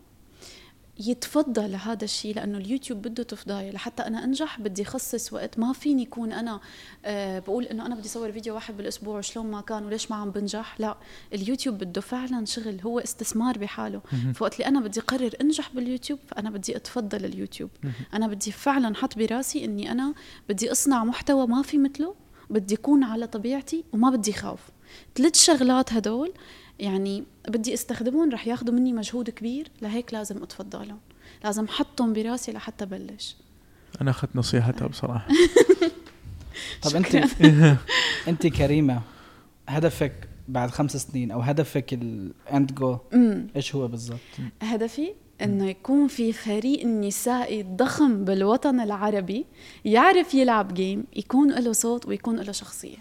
[1.00, 5.60] يتفضى لهذا الشيء لأنه اليوتيوب بده تفضايه لحتى أنا أنجح بدي اخصص وقت.
[5.60, 6.60] ما فيني يكون أنا
[7.06, 10.32] أه بقول إنه أنا بدي اصور فيديو واحد بالأسبوع شلون ما كان وليش ما عم
[10.32, 10.98] بنجح؟ لا
[11.34, 14.02] اليوتيوب بده فعلا شغل هو استثمار بحاله.
[14.36, 17.70] فوقت اللي أنا بدي قرر أنجح باليوتيوب فأنا بدي أتفضل اليوتيوب.
[18.14, 20.14] أنا بدي فعلا حط براسي إني أنا
[20.50, 22.16] بدي أصنع محتوى ما في مثله
[22.50, 24.60] بدي اكون على طبيعتي وما بدي خاف
[25.16, 26.34] ثلاث شغلات هدول
[26.80, 31.00] يعني بدي استخدمهم رح ياخذوا مني مجهود كبير لهيك لازم أتفضلهم.
[31.44, 33.36] لازم احطهم براسي لحتى بلش.
[34.02, 35.28] أنا أخذت نصيحتها بصراحة.
[36.84, 37.16] طب أنت
[38.30, 39.02] أنت كريمة
[39.70, 42.98] هدفك بعد خمس سنين أو هدفك ال end goal
[43.56, 44.20] إيش هو بالضبط؟
[44.62, 49.46] هدفي إنه يكون في فريق نسائي ضخم بالوطن العربي
[49.86, 52.98] يعرف يلعب game يكون له صوت ويكون له شخصية.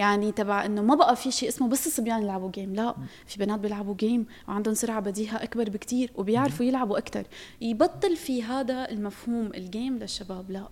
[0.00, 2.94] يعني تبع إنه ما بقى في شيء اسمه بس الصبيان يلعبوا game لا
[3.26, 7.24] في بنات بيلعبوا game وعندهم سرعة بديهة أكبر بكتير وبيعرفوا يلعبوا أكثر
[7.60, 10.68] يبطل في هذا المفهوم ال game للشباب لا.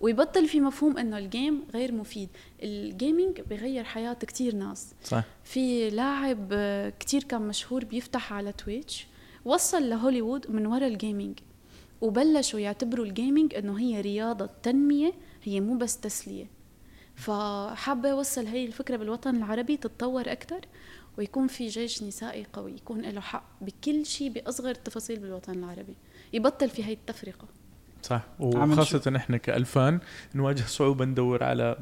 [0.00, 2.28] ويبطل في مفهوم إنه ال game غير مفيد.
[2.62, 4.94] ال gaming بغير حياة كتير ناس.
[5.04, 5.24] صح.
[5.44, 6.48] في لاعب
[7.00, 9.06] كتير كان مشهور بيفتح على تويتش
[9.44, 11.38] وصل لهوليوود من وراء ال gaming
[12.00, 15.12] وبلشوا يعتبروا ال gaming إنه هي رياضة تنمية
[15.44, 16.57] هي مو بس تسلية.
[17.18, 20.60] فحابة أوصل هي الفكرة بالوطن العربي تتطور أكثر
[21.18, 25.96] ويكون في جيش نسائي قوي يكون له حق بكل شيء بأصغر التفاصيل بالوطن العربي
[26.32, 27.48] يبطل في هي التفرقة.
[28.02, 28.22] صح.
[28.40, 30.00] وخاصة نحن كألفان
[30.34, 31.78] نواجه صعوبة ندور على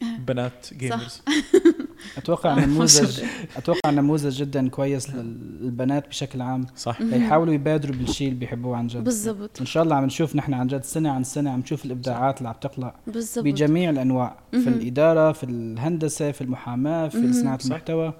[0.28, 1.22] بنات جيمرز
[2.16, 3.20] أتوقع نموذج
[3.56, 6.66] أتوقع نموذج جدا كويس للبنات بشكل عام.
[6.76, 7.00] صح.
[7.00, 9.04] يحاولوا يبادروا بالشيء اللي بيحبوه عن جد.
[9.04, 9.60] بالضبط.
[9.60, 12.48] إن شاء الله عم نشوف نحن عن جد سنة عن سنة عم نشوف الإبداعات اللي
[12.48, 13.44] عم تطلع بالضبط.
[13.44, 14.36] بجميع الأنواع.
[14.50, 18.12] في الإدارة في الهندسة في المحاماة في صناعة المحتوى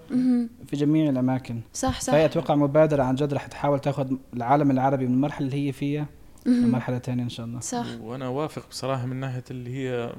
[0.66, 1.60] في جميع الأماكن.
[1.72, 2.12] صح صح.
[2.12, 6.06] فهي أتوقع مبادرة عن جد رح تحاول تاخذ العالم العربي من المرحلة اللي هي فيها
[6.46, 7.60] لمرحلة ثانية إن شاء الله.
[7.60, 7.86] صح.
[8.00, 10.12] وأنا وافق بصراحة من ناحية اللي هي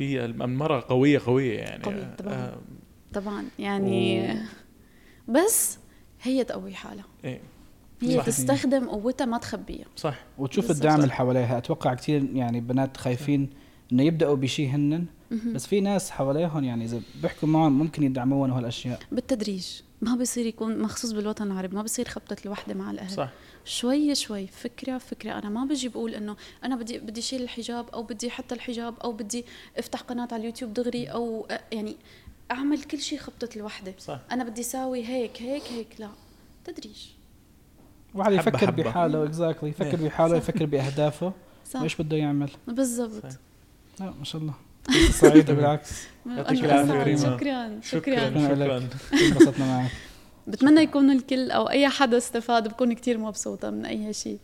[0.00, 1.84] في المرأة قوية قوية يعني.
[1.84, 2.34] قوية طبعا.
[2.34, 2.58] آه
[3.12, 5.32] طبعا يعني و...
[5.32, 5.78] بس
[6.22, 7.04] هي تقوي حالها.
[7.24, 7.40] إيه
[8.02, 8.26] هي صح.
[8.26, 9.86] تستخدم قوتها ما تخبيها.
[9.96, 10.24] صح.
[10.38, 11.58] وتشوف الدعم اللي حواليها.
[11.58, 13.50] أتوقع كثير يعني بنات خايفين
[13.92, 15.06] إنه يبدأوا بشيء هنن.
[15.54, 19.80] بس في ناس حواليهم يعني إذا بيحكوا معهم ممكن يدعموهم وهالاشياء بالتدريج.
[20.02, 23.10] ما بصير يكون مخصوص بالوطن العربي ما بصير خبطة الوحدة مع الأهل.
[23.10, 23.30] صح.
[23.64, 25.32] شوي شوي فكرة فكرة.
[25.32, 29.12] أنا ما بجي بقول إنه أنا بدي بدي شيل الحجاب أو بدي حتى الحجاب أو
[29.12, 29.44] بدي
[29.78, 31.96] أفتح قناة على اليوتيوب دغري أو يعني
[32.50, 33.94] أعمل كل شيء خبطة الوحدة.
[33.98, 34.20] صح.
[34.32, 35.86] أنا بدي أساوي هيك هيك هيك.
[35.98, 36.08] لا
[36.64, 37.06] تدريج
[38.14, 40.06] واحد يفكر بحاله exactly يفكر إيه.
[40.08, 41.32] بحاله يفكر بأهدافه.
[41.74, 43.24] وايش بده يعمل؟ بالضبط.
[44.00, 44.54] لا ما شاء الله.
[45.10, 46.06] سعيدة بالعكس.
[46.26, 48.30] يعطيك العافية شكرا شكرا.
[48.30, 49.90] شكرا انبسطنا معك.
[50.46, 54.38] بتمنى يكون الكل أو أي حدا استفاد بكون كتير مبسوطة من أي شيء.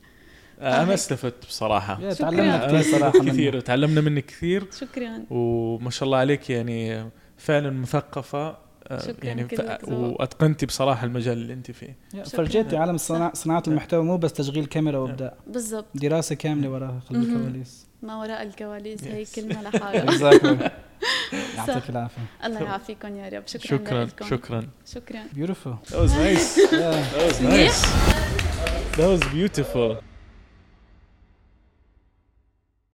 [0.61, 2.11] آه، أنا استفدت بصراحة.
[2.13, 4.67] تعلمنا كثير صراحة كثير وتعلمنا منك كثير.
[4.81, 5.25] شكرا.
[5.31, 8.67] وما شاء الله عليك يعني فعلا مثقفة.
[8.89, 9.49] آه، يعني
[9.89, 11.97] وأتقنتي بصراحة المجال اللي أنت فيه.
[12.25, 12.97] فرجيتي عالم
[13.33, 15.35] صناعة المحتوى مو بس تشغيل كاميرا وإبداع.
[15.47, 15.87] بالضبط.
[15.95, 20.73] دراسة كاملة وراها خلف الكواليس ما وراء الكواليس هي كلمة لحالها.
[21.57, 22.23] يعطيك العافية.
[22.45, 23.43] الله يعافيكم يا رب.
[23.47, 24.27] شكرا شكرا لكم.
[24.27, 24.69] شكرا.
[24.87, 25.21] شكرا.
[25.35, 25.75] Beautiful.
[25.91, 26.59] That was nice.
[26.59, 26.69] Yeah.
[27.13, 27.83] that was nice.
[28.97, 29.97] That was beautiful.